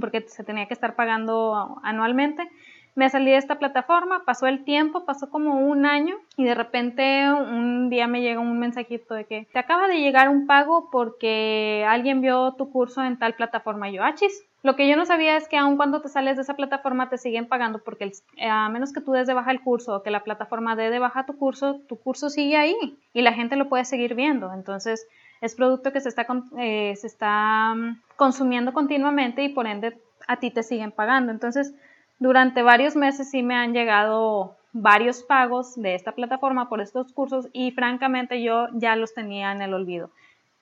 porque 0.00 0.22
se 0.28 0.44
tenía 0.44 0.66
que 0.66 0.74
estar 0.74 0.94
pagando 0.94 1.80
anualmente 1.82 2.48
me 2.94 3.08
salí 3.08 3.30
de 3.30 3.38
esta 3.38 3.58
plataforma, 3.58 4.24
pasó 4.24 4.46
el 4.46 4.64
tiempo, 4.64 5.04
pasó 5.04 5.30
como 5.30 5.60
un 5.60 5.86
año 5.86 6.16
y 6.36 6.44
de 6.44 6.54
repente 6.54 7.32
un 7.32 7.88
día 7.88 8.06
me 8.06 8.20
llega 8.20 8.40
un 8.40 8.58
mensajito 8.58 9.14
de 9.14 9.24
que 9.24 9.46
te 9.52 9.58
acaba 9.58 9.88
de 9.88 10.00
llegar 10.00 10.28
un 10.28 10.46
pago 10.46 10.90
porque 10.90 11.86
alguien 11.88 12.20
vio 12.20 12.52
tu 12.52 12.70
curso 12.70 13.02
en 13.02 13.18
tal 13.18 13.34
plataforma. 13.34 13.88
Y 13.88 13.94
yo, 13.94 14.04
achis. 14.04 14.44
Lo 14.62 14.76
que 14.76 14.88
yo 14.88 14.96
no 14.96 15.04
sabía 15.06 15.36
es 15.36 15.48
que 15.48 15.56
aun 15.56 15.76
cuando 15.76 16.02
te 16.02 16.08
sales 16.08 16.36
de 16.36 16.42
esa 16.42 16.54
plataforma 16.54 17.08
te 17.08 17.18
siguen 17.18 17.48
pagando 17.48 17.80
porque 17.82 18.12
a 18.48 18.68
menos 18.68 18.92
que 18.92 19.00
tú 19.00 19.10
des 19.10 19.26
de 19.26 19.34
baja 19.34 19.50
el 19.50 19.60
curso 19.60 19.96
o 19.96 20.02
que 20.04 20.10
la 20.12 20.22
plataforma 20.22 20.76
dé 20.76 20.88
de 20.88 21.00
baja 21.00 21.26
tu 21.26 21.36
curso, 21.36 21.80
tu 21.88 21.98
curso 21.98 22.30
sigue 22.30 22.56
ahí 22.56 22.96
y 23.12 23.22
la 23.22 23.32
gente 23.32 23.56
lo 23.56 23.68
puede 23.68 23.84
seguir 23.84 24.14
viendo. 24.14 24.52
Entonces 24.52 25.08
es 25.40 25.56
producto 25.56 25.92
que 25.92 26.00
se 26.00 26.08
está, 26.08 26.26
eh, 26.58 26.94
se 26.94 27.08
está 27.08 27.74
mm, 27.74 28.02
consumiendo 28.14 28.72
continuamente 28.72 29.42
y 29.42 29.48
por 29.48 29.66
ende 29.66 29.98
a 30.28 30.36
ti 30.36 30.52
te 30.52 30.62
siguen 30.62 30.92
pagando. 30.92 31.32
Entonces 31.32 31.74
durante 32.22 32.62
varios 32.62 32.94
meses 32.94 33.30
sí 33.30 33.42
me 33.42 33.56
han 33.56 33.72
llegado 33.72 34.56
varios 34.72 35.24
pagos 35.24 35.74
de 35.74 35.96
esta 35.96 36.12
plataforma 36.12 36.68
por 36.68 36.80
estos 36.80 37.12
cursos 37.12 37.48
y 37.52 37.72
francamente 37.72 38.42
yo 38.42 38.68
ya 38.74 38.94
los 38.94 39.12
tenía 39.12 39.50
en 39.50 39.60
el 39.60 39.74
olvido. 39.74 40.10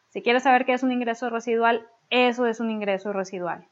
Si 0.08 0.22
quieres 0.22 0.44
saber 0.44 0.64
qué 0.64 0.72
es 0.72 0.82
un 0.82 0.90
ingreso 0.90 1.28
residual, 1.28 1.86
eso 2.08 2.46
es 2.46 2.60
un 2.60 2.70
ingreso 2.70 3.12
residual. 3.12 3.66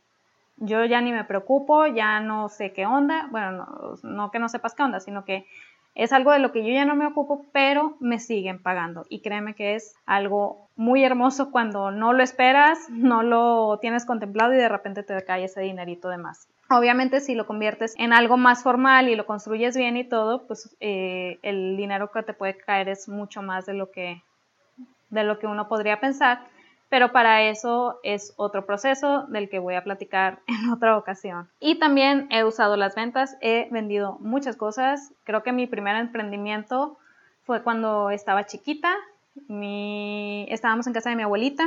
Yo 0.59 0.85
ya 0.85 1.01
ni 1.01 1.12
me 1.12 1.24
preocupo, 1.24 1.87
ya 1.87 2.20
no 2.20 2.51
sé 2.51 2.74
qué 2.74 2.85
onda, 2.85 3.27
bueno, 3.31 3.53
no, 3.53 3.94
no 4.03 4.31
que 4.31 4.38
no 4.38 4.51
sepas 4.51 4.74
qué 4.74 4.83
onda, 4.83 5.01
sino 5.01 5.24
que 5.24 5.46
es 5.94 6.12
algo 6.12 6.33
de 6.33 6.40
lo 6.40 6.53
que 6.53 6.64
yo 6.64 6.72
ya 6.72 6.85
no 6.85 6.94
me 6.94 7.07
ocupo, 7.07 7.46
pero 7.53 7.96
me 8.01 8.18
siguen 8.18 8.62
pagando. 8.62 9.07
Y 9.09 9.20
créeme 9.20 9.55
que 9.55 9.77
es 9.77 9.94
algo 10.05 10.68
muy 10.77 11.05
hermoso 11.05 11.51
cuando 11.51 11.90
no 11.90 12.12
lo 12.12 12.22
esperas, 12.22 12.90
no 12.90 13.22
lo 13.22 13.79
tienes 13.81 14.05
contemplado 14.05 14.53
y 14.53 14.59
de 14.59 14.68
repente 14.68 15.03
te 15.03 15.24
cae 15.24 15.44
ese 15.44 15.62
dinerito 15.62 16.11
de 16.11 16.18
más. 16.18 16.48
Obviamente 16.70 17.20
si 17.20 17.35
lo 17.35 17.46
conviertes 17.46 17.94
en 17.96 18.12
algo 18.12 18.37
más 18.37 18.62
formal 18.62 19.09
y 19.09 19.16
lo 19.16 19.24
construyes 19.24 19.76
bien 19.76 19.96
y 19.96 20.04
todo, 20.04 20.46
pues 20.46 20.76
eh, 20.81 21.38
el 21.42 21.76
dinero 21.78 22.11
que 22.11 22.22
te 22.22 22.35
puede 22.35 22.59
caer 22.59 22.90
es 22.90 23.09
mucho 23.09 23.40
más 23.40 23.64
de 23.64 23.72
lo 23.72 23.90
que, 23.90 24.22
de 25.09 25.24
lo 25.24 25.38
que 25.38 25.46
uno 25.46 25.66
podría 25.66 25.98
pensar, 25.98 26.46
pero 26.90 27.11
para 27.11 27.42
eso 27.42 28.00
es 28.02 28.35
otro 28.37 28.66
proceso 28.66 29.24
del 29.28 29.48
que 29.48 29.59
voy 29.59 29.76
a 29.76 29.85
platicar 29.85 30.40
en 30.46 30.70
otra 30.70 30.98
ocasión. 30.98 31.48
Y 31.59 31.78
también 31.78 32.26
he 32.31 32.44
usado 32.44 32.76
las 32.76 32.94
ventas, 32.94 33.38
he 33.40 33.68
vendido 33.70 34.18
muchas 34.20 34.57
cosas, 34.57 35.14
creo 35.24 35.42
que 35.42 35.52
mi 35.52 35.66
primer 35.66 35.96
emprendimiento 35.96 36.98
fue 37.44 37.62
cuando 37.62 38.11
estaba 38.11 38.44
chiquita, 38.44 38.94
mi, 39.46 40.46
estábamos 40.50 40.87
en 40.87 40.92
casa 40.92 41.09
de 41.09 41.16
mi 41.16 41.22
abuelita, 41.22 41.66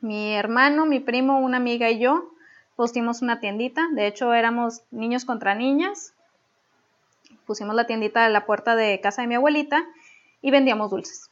mi 0.00 0.34
hermano, 0.34 0.86
mi 0.86 1.00
primo, 1.00 1.40
una 1.40 1.56
amiga 1.56 1.90
y 1.90 1.98
yo 1.98 2.30
pusimos 2.78 3.22
una 3.22 3.40
tiendita, 3.40 3.88
de 3.90 4.06
hecho 4.06 4.32
éramos 4.32 4.84
niños 4.92 5.24
contra 5.24 5.56
niñas, 5.56 6.14
pusimos 7.44 7.74
la 7.74 7.88
tiendita 7.88 8.24
en 8.24 8.32
la 8.32 8.46
puerta 8.46 8.76
de 8.76 9.00
casa 9.00 9.20
de 9.20 9.26
mi 9.26 9.34
abuelita 9.34 9.84
y 10.42 10.52
vendíamos 10.52 10.88
dulces. 10.88 11.28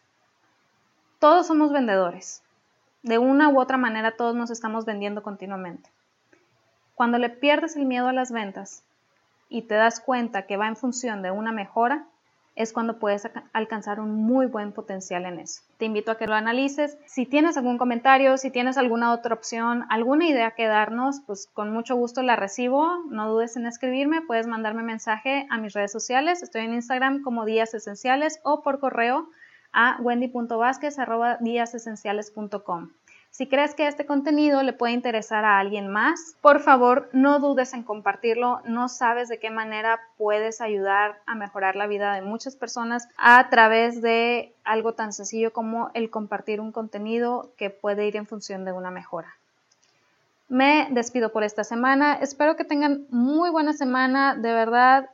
Todos 1.21 1.47
somos 1.47 1.71
vendedores, 1.71 2.43
de 3.05 3.19
una 3.19 3.49
u 3.49 3.61
otra 3.61 3.77
manera 3.77 4.17
todos 4.17 4.35
nos 4.35 4.51
estamos 4.51 4.87
vendiendo 4.87 5.23
continuamente. 5.23 5.89
Cuando 6.97 7.17
le 7.17 7.29
pierdes 7.29 7.77
el 7.77 7.87
miedo 7.87 8.09
a 8.09 8.13
las 8.13 8.33
ventas 8.33 8.83
y 9.49 9.63
te 9.63 9.77
das 9.77 10.01
cuenta 10.01 10.47
que 10.47 10.57
va 10.57 10.67
en 10.67 10.75
función 10.75 11.23
de 11.23 11.31
una 11.31 11.53
mejora, 11.53 12.09
es 12.57 12.73
cuando 12.73 12.99
puedes 12.99 13.29
alcanzar 13.53 14.01
un 14.01 14.15
muy 14.15 14.47
buen 14.47 14.73
potencial 14.73 15.27
en 15.27 15.39
eso. 15.39 15.61
Te 15.77 15.85
invito 15.85 16.11
a 16.11 16.17
que 16.17 16.27
lo 16.27 16.35
analices. 16.35 16.97
Si 17.07 17.27
tienes 17.27 17.59
algún 17.59 17.77
comentario, 17.77 18.39
si 18.39 18.51
tienes 18.51 18.79
alguna 18.79 19.13
otra 19.13 19.35
opción, 19.35 19.85
alguna 19.91 20.27
idea 20.27 20.53
que 20.53 20.67
darnos, 20.67 21.21
pues 21.27 21.51
con 21.53 21.71
mucho 21.71 21.97
gusto 21.97 22.23
la 22.23 22.35
recibo. 22.35 23.05
No 23.11 23.31
dudes 23.31 23.57
en 23.57 23.67
escribirme, 23.67 24.23
puedes 24.23 24.47
mandarme 24.47 24.83
mensaje 24.83 25.47
a 25.51 25.59
mis 25.59 25.75
redes 25.75 25.93
sociales. 25.93 26.43
Estoy 26.43 26.63
en 26.63 26.73
Instagram 26.73 27.21
como 27.23 27.45
Días 27.45 27.75
Esenciales 27.75 28.41
o 28.43 28.63
por 28.63 28.81
correo 28.81 29.29
a 29.73 29.99
wendy.vázquez.com. 30.01 32.89
Si 33.37 33.47
crees 33.47 33.75
que 33.75 33.87
este 33.87 34.07
contenido 34.07 34.63
le 34.63 34.73
puede 34.73 34.95
interesar 34.95 35.45
a 35.45 35.59
alguien 35.59 35.89
más, 35.89 36.37
por 36.41 36.61
favor 36.61 37.11
no 37.13 37.39
dudes 37.39 37.75
en 37.75 37.83
compartirlo. 37.83 38.63
No 38.65 38.89
sabes 38.89 39.29
de 39.29 39.39
qué 39.39 39.51
manera 39.51 40.01
puedes 40.17 40.63
ayudar 40.63 41.21
a 41.27 41.35
mejorar 41.35 41.77
la 41.77 41.87
vida 41.87 42.15
de 42.15 42.23
muchas 42.23 42.57
personas 42.57 43.11
a 43.19 43.51
través 43.51 44.01
de 44.01 44.55
algo 44.65 44.95
tan 44.95 45.13
sencillo 45.13 45.53
como 45.53 45.91
el 45.93 46.09
compartir 46.09 46.63
un 46.63 46.73
contenido 46.73 47.51
que 47.59 47.69
puede 47.69 48.07
ir 48.07 48.17
en 48.17 48.27
función 48.27 48.65
de 48.65 48.73
una 48.73 48.91
mejora. 48.91 49.35
Me 50.49 50.89
despido 50.91 51.31
por 51.31 51.45
esta 51.45 51.63
semana. 51.63 52.15
Espero 52.15 52.57
que 52.57 52.65
tengan 52.65 53.05
muy 53.11 53.51
buena 53.51 53.75
semana. 53.75 54.35
De 54.35 54.55
verdad, 54.55 55.11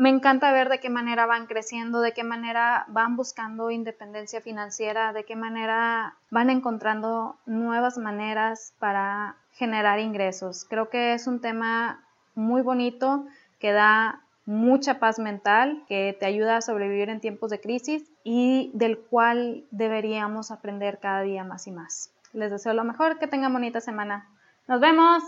me 0.00 0.08
encanta 0.08 0.50
ver 0.50 0.70
de 0.70 0.80
qué 0.80 0.88
manera 0.88 1.26
van 1.26 1.46
creciendo, 1.46 2.00
de 2.00 2.14
qué 2.14 2.24
manera 2.24 2.86
van 2.88 3.16
buscando 3.16 3.70
independencia 3.70 4.40
financiera, 4.40 5.12
de 5.12 5.24
qué 5.24 5.36
manera 5.36 6.14
van 6.30 6.48
encontrando 6.48 7.36
nuevas 7.44 7.98
maneras 7.98 8.72
para 8.78 9.36
generar 9.52 9.98
ingresos. 9.98 10.64
Creo 10.64 10.88
que 10.88 11.12
es 11.12 11.26
un 11.26 11.42
tema 11.42 12.02
muy 12.34 12.62
bonito 12.62 13.26
que 13.58 13.72
da 13.72 14.22
mucha 14.46 15.00
paz 15.00 15.18
mental, 15.18 15.84
que 15.86 16.16
te 16.18 16.24
ayuda 16.24 16.56
a 16.56 16.62
sobrevivir 16.62 17.10
en 17.10 17.20
tiempos 17.20 17.50
de 17.50 17.60
crisis 17.60 18.10
y 18.24 18.70
del 18.72 18.98
cual 18.98 19.66
deberíamos 19.70 20.50
aprender 20.50 20.98
cada 20.98 21.20
día 21.20 21.44
más 21.44 21.66
y 21.66 21.72
más. 21.72 22.10
Les 22.32 22.50
deseo 22.50 22.72
lo 22.72 22.84
mejor, 22.84 23.18
que 23.18 23.26
tengan 23.26 23.52
bonita 23.52 23.82
semana. 23.82 24.26
Nos 24.66 24.80
vemos. 24.80 25.22